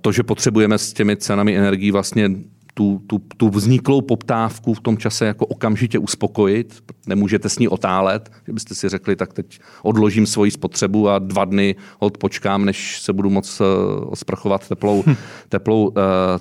To, 0.00 0.12
že 0.12 0.22
potřebujeme 0.22 0.78
s 0.78 0.92
těmi 0.92 1.16
cenami 1.16 1.56
energií 1.56 1.90
vlastně 1.90 2.30
tu, 2.78 3.00
tu, 3.06 3.20
tu 3.36 3.48
vzniklou 3.48 4.00
poptávku 4.00 4.74
v 4.74 4.80
tom 4.80 4.98
čase 4.98 5.26
jako 5.26 5.46
okamžitě 5.46 5.98
uspokojit. 5.98 6.82
Nemůžete 7.06 7.48
s 7.48 7.58
ní 7.58 7.68
otálet, 7.68 8.30
že 8.46 8.52
byste 8.52 8.74
si 8.74 8.88
řekli, 8.88 9.16
tak 9.16 9.32
teď 9.32 9.60
odložím 9.82 10.26
svoji 10.26 10.50
spotřebu 10.50 11.08
a 11.08 11.18
dva 11.18 11.44
dny 11.44 11.74
od 11.98 12.18
počkám, 12.18 12.64
než 12.64 13.00
se 13.00 13.12
budu 13.12 13.30
moc 13.30 13.60
uh, 13.60 13.66
osprchovat 14.12 14.68
teplou, 14.68 15.02
hm. 15.06 15.14
teplou, 15.48 15.88
uh, 15.88 15.94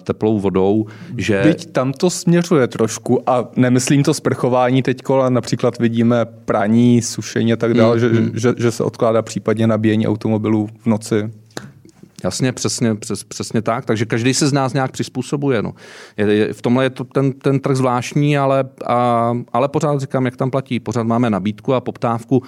teplou 0.03 0.39
vodou. 0.39 0.85
Že... 1.17 1.41
Byť 1.43 1.71
tam 1.71 1.93
to 1.93 2.09
směřuje 2.09 2.67
trošku 2.67 3.29
a 3.29 3.49
nemyslím 3.55 4.03
to 4.03 4.13
sprchování 4.13 4.81
teď, 4.81 5.01
ale 5.09 5.31
například 5.31 5.79
vidíme 5.79 6.25
praní, 6.25 7.01
sušení 7.01 7.53
a 7.53 7.55
tak 7.55 7.73
dále, 7.73 7.95
mm, 7.95 7.99
že, 7.99 8.09
mm. 8.09 8.31
Že, 8.33 8.53
že 8.57 8.71
se 8.71 8.83
odkládá 8.83 9.21
případně 9.21 9.67
nabíjení 9.67 10.07
automobilů 10.07 10.69
v 10.79 10.85
noci. 10.85 11.31
Jasně, 12.24 12.51
přesně, 12.51 12.95
přes, 12.95 13.24
přesně 13.24 13.61
tak. 13.61 13.86
Takže 13.86 14.05
každý 14.05 14.34
se 14.34 14.47
z 14.47 14.53
nás 14.53 14.74
nějak 14.74 14.91
přizpůsobuje. 14.91 15.61
No. 15.61 15.74
Je, 16.18 16.34
je, 16.34 16.53
v 16.53 16.61
tomhle 16.61 16.86
je 16.86 16.89
to 16.89 17.03
ten, 17.03 17.32
ten 17.32 17.59
trh 17.59 17.76
zvláštní, 17.76 18.38
ale, 18.38 18.63
a, 18.88 19.34
ale 19.53 19.68
pořád 19.68 19.99
říkám, 19.99 20.26
jak 20.26 20.38
tam 20.38 20.51
platí. 20.51 20.80
Pořád 20.80 21.03
máme 21.03 21.30
nabídku 21.30 21.74
a 21.74 21.82
poptávku, 21.82 22.43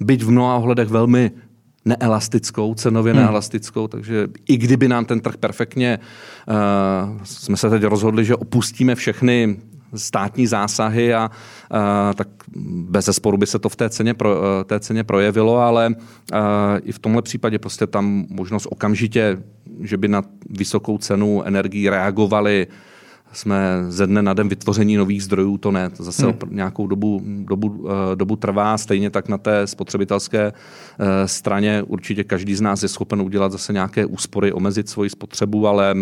byť 0.00 0.22
v 0.22 0.30
mnoha 0.30 0.56
ohledech 0.56 0.88
velmi 0.88 1.30
neelastickou, 1.84 2.74
cenově 2.74 3.12
hmm. 3.12 3.22
neelastickou, 3.22 3.88
takže 3.88 4.28
i 4.48 4.56
kdyby 4.56 4.88
nám 4.88 5.04
ten 5.04 5.20
trh 5.20 5.36
perfektně, 5.36 5.98
uh, 6.48 7.20
jsme 7.24 7.56
se 7.56 7.70
teď 7.70 7.82
rozhodli, 7.82 8.24
že 8.24 8.36
opustíme 8.36 8.94
všechny 8.94 9.56
státní 9.94 10.46
zásahy 10.46 11.14
a, 11.14 11.30
a 11.70 12.14
tak 12.14 12.28
bez 12.66 13.04
zesporu 13.04 13.36
by 13.36 13.46
se 13.46 13.58
to 13.58 13.68
v 13.68 13.76
té 13.76 13.90
ceně, 13.90 14.14
pro, 14.14 14.40
té 14.64 14.80
ceně 14.80 15.04
projevilo, 15.04 15.56
ale 15.56 15.94
a, 16.32 16.76
i 16.82 16.92
v 16.92 16.98
tomhle 16.98 17.22
případě 17.22 17.58
prostě 17.58 17.86
tam 17.86 18.26
možnost 18.28 18.66
okamžitě, 18.70 19.42
že 19.80 19.96
by 19.96 20.08
na 20.08 20.22
vysokou 20.50 20.98
cenu 20.98 21.42
energii 21.42 21.88
reagovali 21.88 22.66
jsme 23.32 23.84
ze 23.88 24.06
dne 24.06 24.22
na 24.22 24.34
den 24.34 24.48
vytvoření 24.48 24.96
nových 24.96 25.24
zdrojů, 25.24 25.58
to 25.58 25.70
ne. 25.70 25.90
To 25.90 26.04
zase 26.04 26.26
hmm. 26.26 26.34
nějakou 26.50 26.86
dobu, 26.86 27.22
dobu, 27.24 27.88
eh, 27.88 28.16
dobu 28.16 28.36
trvá. 28.36 28.78
Stejně 28.78 29.10
tak 29.10 29.28
na 29.28 29.38
té 29.38 29.66
spotřebitelské 29.66 30.52
eh, 30.52 31.28
straně 31.28 31.82
určitě 31.82 32.24
každý 32.24 32.54
z 32.54 32.60
nás 32.60 32.82
je 32.82 32.88
schopen 32.88 33.22
udělat 33.22 33.52
zase 33.52 33.72
nějaké 33.72 34.06
úspory, 34.06 34.52
omezit 34.52 34.88
svoji 34.88 35.10
spotřebu, 35.10 35.66
ale 35.66 35.94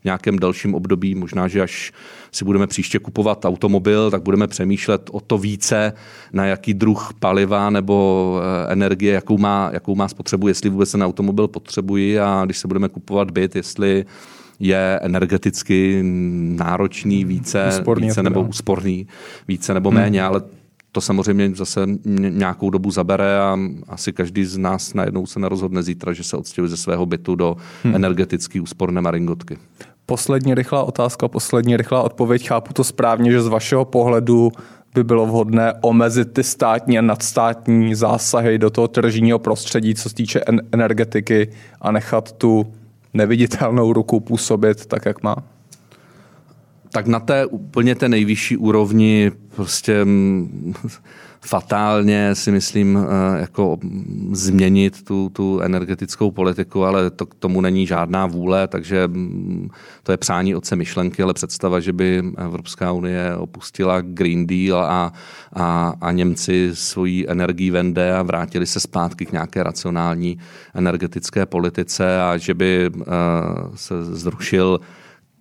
v 0.00 0.04
nějakém 0.04 0.38
dalším 0.38 0.74
období, 0.74 1.14
možná, 1.14 1.48
že 1.48 1.62
až 1.62 1.92
si 2.38 2.44
budeme 2.44 2.66
příště 2.66 2.98
kupovat 2.98 3.44
automobil, 3.44 4.10
tak 4.10 4.22
budeme 4.22 4.46
přemýšlet 4.46 5.10
o 5.12 5.20
to 5.20 5.38
více, 5.38 5.92
na 6.32 6.46
jaký 6.46 6.74
druh 6.74 7.12
paliva 7.18 7.70
nebo 7.70 8.40
eh, 8.40 8.72
energie, 8.72 9.12
jakou 9.12 9.38
má, 9.38 9.70
jakou 9.72 9.94
má 9.94 10.08
spotřebu, 10.08 10.48
jestli 10.48 10.70
vůbec 10.70 10.92
ten 10.92 11.02
automobil 11.02 11.48
potřebuji 11.48 12.20
a 12.20 12.44
když 12.44 12.58
se 12.58 12.68
budeme 12.68 12.88
kupovat 12.88 13.30
byt, 13.30 13.56
jestli 13.56 14.04
je 14.60 15.00
energeticky 15.02 16.00
náročný 16.56 17.24
více, 17.24 17.68
úsporný 17.68 18.08
více 18.08 18.22
nebo 18.22 18.42
úsporný, 18.42 19.06
více 19.48 19.74
nebo 19.74 19.90
méně, 19.90 20.20
hmm. 20.20 20.28
ale 20.28 20.42
to 20.92 21.00
samozřejmě 21.00 21.50
zase 21.54 21.86
nějakou 22.28 22.70
dobu 22.70 22.90
zabere 22.90 23.40
a 23.40 23.58
asi 23.88 24.12
každý 24.12 24.44
z 24.44 24.58
nás 24.58 24.94
najednou 24.94 25.26
se 25.26 25.40
nerozhodne 25.40 25.82
zítra, 25.82 26.12
že 26.12 26.24
se 26.24 26.36
odstěhuje 26.36 26.68
ze 26.68 26.76
svého 26.76 27.06
bytu 27.06 27.34
do 27.34 27.56
hmm. 27.82 27.94
energeticky 27.94 28.60
úsporné 28.60 29.00
maringotky. 29.00 29.58
Poslední 30.10 30.54
rychlá 30.54 30.82
otázka, 30.82 31.28
poslední 31.28 31.76
rychlá 31.76 32.02
odpověď. 32.02 32.48
Chápu 32.48 32.72
to 32.72 32.84
správně, 32.84 33.32
že 33.32 33.42
z 33.42 33.46
vašeho 33.46 33.84
pohledu 33.84 34.52
by 34.94 35.04
bylo 35.04 35.26
vhodné 35.26 35.72
omezit 35.80 36.32
ty 36.32 36.44
státní 36.44 36.98
a 36.98 37.02
nadstátní 37.02 37.94
zásahy 37.94 38.58
do 38.58 38.70
toho 38.70 38.88
tržního 38.88 39.38
prostředí, 39.38 39.94
co 39.94 40.08
se 40.08 40.14
týče 40.14 40.40
energetiky 40.72 41.50
a 41.80 41.92
nechat 41.92 42.32
tu 42.32 42.72
neviditelnou 43.14 43.92
ruku 43.92 44.20
působit 44.20 44.86
tak, 44.86 45.06
jak 45.06 45.22
má? 45.22 45.36
Tak 46.90 47.06
na 47.06 47.20
té 47.20 47.46
úplně 47.46 47.94
té 47.94 48.08
nejvyšší 48.08 48.56
úrovni 48.56 49.32
prostě 49.56 50.04
mm, 50.04 50.74
fatálně 51.40 52.34
si 52.34 52.50
myslím 52.50 52.98
eh, 52.98 53.40
jako 53.40 53.78
změnit 54.32 55.04
tu, 55.04 55.28
tu 55.28 55.60
energetickou 55.60 56.30
politiku, 56.30 56.84
ale 56.84 57.10
to 57.10 57.26
k 57.26 57.34
tomu 57.34 57.60
není 57.60 57.86
žádná 57.86 58.26
vůle, 58.26 58.68
takže 58.68 59.08
mm, 59.08 59.68
to 60.02 60.12
je 60.12 60.18
přání 60.18 60.54
otce 60.54 60.76
myšlenky, 60.76 61.22
ale 61.22 61.34
představa, 61.34 61.80
že 61.80 61.92
by 61.92 62.22
Evropská 62.36 62.92
unie 62.92 63.36
opustila 63.36 64.00
Green 64.00 64.46
Deal 64.46 64.78
a, 64.78 65.12
a, 65.52 65.94
a 66.00 66.12
Němci 66.12 66.70
svoji 66.74 67.26
energii 67.28 67.70
vende 67.70 68.16
a 68.16 68.22
vrátili 68.22 68.66
se 68.66 68.80
zpátky 68.80 69.26
k 69.26 69.32
nějaké 69.32 69.62
racionální 69.62 70.38
energetické 70.74 71.46
politice 71.46 72.22
a 72.22 72.36
že 72.36 72.54
by 72.54 72.90
uh, 72.94 73.04
se 73.74 74.04
zrušil 74.04 74.80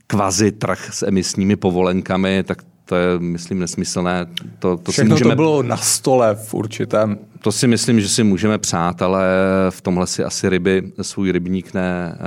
kvazi 0.07 0.51
trh 0.51 0.93
s 0.93 1.03
emisními 1.03 1.55
povolenkami, 1.55 2.43
tak 2.43 2.57
to 2.87 2.95
je, 2.95 3.19
myslím, 3.19 3.59
nesmyslné. 3.59 4.25
To, 4.59 4.77
to 4.77 4.91
Všechno 4.91 5.17
si 5.17 5.23
můžeme, 5.23 5.31
to 5.31 5.35
bylo 5.35 5.63
na 5.63 5.77
stole 5.77 6.35
v 6.35 6.53
určitém. 6.53 7.17
To 7.41 7.51
si 7.51 7.67
myslím, 7.67 8.01
že 8.01 8.09
si 8.09 8.23
můžeme 8.23 8.57
přát, 8.57 9.01
ale 9.01 9.27
v 9.69 9.81
tomhle 9.81 10.07
si 10.07 10.23
asi 10.23 10.49
ryby 10.49 10.91
svůj 11.01 11.31
rybník, 11.31 11.73
ne, 11.73 12.17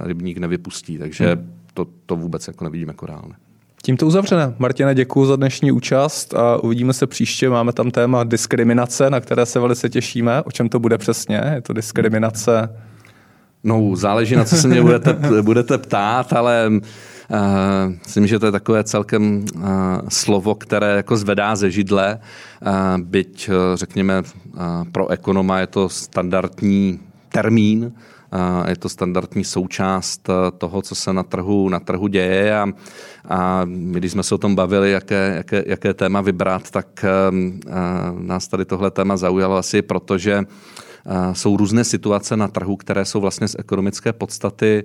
uh, 0.00 0.06
rybník 0.06 0.38
nevypustí, 0.38 0.98
takže 0.98 1.34
hmm. 1.34 1.52
to, 1.74 1.86
to 2.06 2.16
vůbec 2.16 2.46
jako 2.46 2.64
nevidím 2.64 2.88
jako 2.88 3.06
reálné. 3.06 3.34
Tím 3.82 3.96
to 3.96 4.06
uzavřené. 4.06 4.54
Martina, 4.58 4.92
děkuji 4.92 5.26
za 5.26 5.36
dnešní 5.36 5.72
účast 5.72 6.34
a 6.34 6.56
uvidíme 6.56 6.92
se 6.92 7.06
příště. 7.06 7.50
Máme 7.50 7.72
tam 7.72 7.90
téma 7.90 8.24
diskriminace, 8.24 9.10
na 9.10 9.20
které 9.20 9.46
se 9.46 9.60
velice 9.60 9.88
těšíme. 9.88 10.42
O 10.42 10.52
čem 10.52 10.68
to 10.68 10.78
bude 10.78 10.98
přesně? 10.98 11.42
Je 11.54 11.60
to 11.60 11.72
diskriminace? 11.72 12.76
No, 13.64 13.96
záleží 13.96 14.36
na 14.36 14.44
co 14.44 14.56
se 14.56 14.68
mě 14.68 14.82
budete, 14.82 15.16
budete 15.42 15.78
ptát, 15.78 16.32
ale 16.32 16.70
myslím, 18.04 18.26
že 18.26 18.38
to 18.38 18.46
je 18.46 18.52
takové 18.52 18.84
celkem 18.84 19.44
uh, 19.54 19.62
slovo, 20.08 20.54
které 20.54 20.96
jako 20.96 21.16
zvedá 21.16 21.56
ze 21.56 21.70
židle, 21.70 22.18
uh, 22.62 22.68
byť 22.98 23.50
řekněme 23.74 24.22
pro 24.92 25.10
ekonoma 25.10 25.58
je 25.58 25.66
to 25.66 25.88
standardní 25.88 27.00
termín, 27.28 27.92
je 28.68 28.76
to 28.76 28.88
standardní 28.88 29.44
součást 29.44 30.28
toho, 30.58 30.82
co 30.82 30.94
se 30.94 31.12
na 31.12 31.22
trhu, 31.22 31.68
na 31.68 31.80
trhu 31.80 32.06
děje. 32.06 32.58
A, 32.58 32.68
a 33.28 33.66
když 33.90 34.12
jsme 34.12 34.22
se 34.22 34.34
o 34.34 34.38
tom 34.38 34.54
bavili, 34.54 34.92
jaké, 34.92 35.34
jaké, 35.36 35.64
jaké 35.66 35.94
téma 35.94 36.20
vybrat, 36.20 36.70
tak 36.70 37.04
nás 38.18 38.48
tady 38.48 38.64
tohle 38.64 38.90
téma 38.90 39.16
zaujalo 39.16 39.56
asi 39.56 39.82
protože 39.82 40.44
jsou 41.32 41.56
různé 41.56 41.84
situace 41.84 42.36
na 42.36 42.48
trhu, 42.48 42.76
které 42.76 43.04
jsou 43.04 43.20
vlastně 43.20 43.48
z 43.48 43.56
ekonomické 43.58 44.12
podstaty 44.12 44.84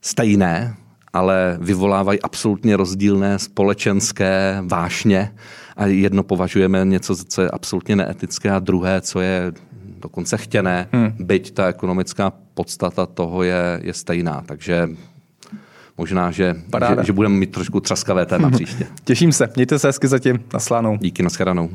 stejné, 0.00 0.74
ale 1.14 1.58
vyvolávají 1.60 2.22
absolutně 2.22 2.76
rozdílné 2.76 3.38
společenské 3.38 4.58
vášně 4.66 5.32
a 5.76 5.86
jedno 5.86 6.22
považujeme 6.22 6.84
něco, 6.84 7.16
co 7.16 7.42
je 7.42 7.50
absolutně 7.50 7.96
neetické 7.96 8.50
a 8.50 8.58
druhé, 8.58 9.00
co 9.00 9.20
je 9.20 9.52
dokonce 9.98 10.36
chtěné, 10.36 10.88
hmm. 10.92 11.12
byť 11.18 11.54
ta 11.54 11.66
ekonomická 11.66 12.32
podstata 12.54 13.06
toho 13.06 13.42
je, 13.42 13.80
je 13.82 13.92
stejná. 13.92 14.42
Takže 14.46 14.88
možná, 15.98 16.30
že, 16.30 16.54
že, 16.88 17.04
že 17.04 17.12
budeme 17.12 17.34
mít 17.34 17.52
trošku 17.52 17.80
třaskavé 17.80 18.26
téma 18.26 18.50
příště. 18.56 18.86
Těším 19.04 19.32
se. 19.32 19.48
Mějte 19.56 19.78
se 19.78 19.88
hezky 19.88 20.08
zatím. 20.08 20.44
Naslánou. 20.52 20.96
Díky, 21.00 21.22
nashledanou. 21.22 21.70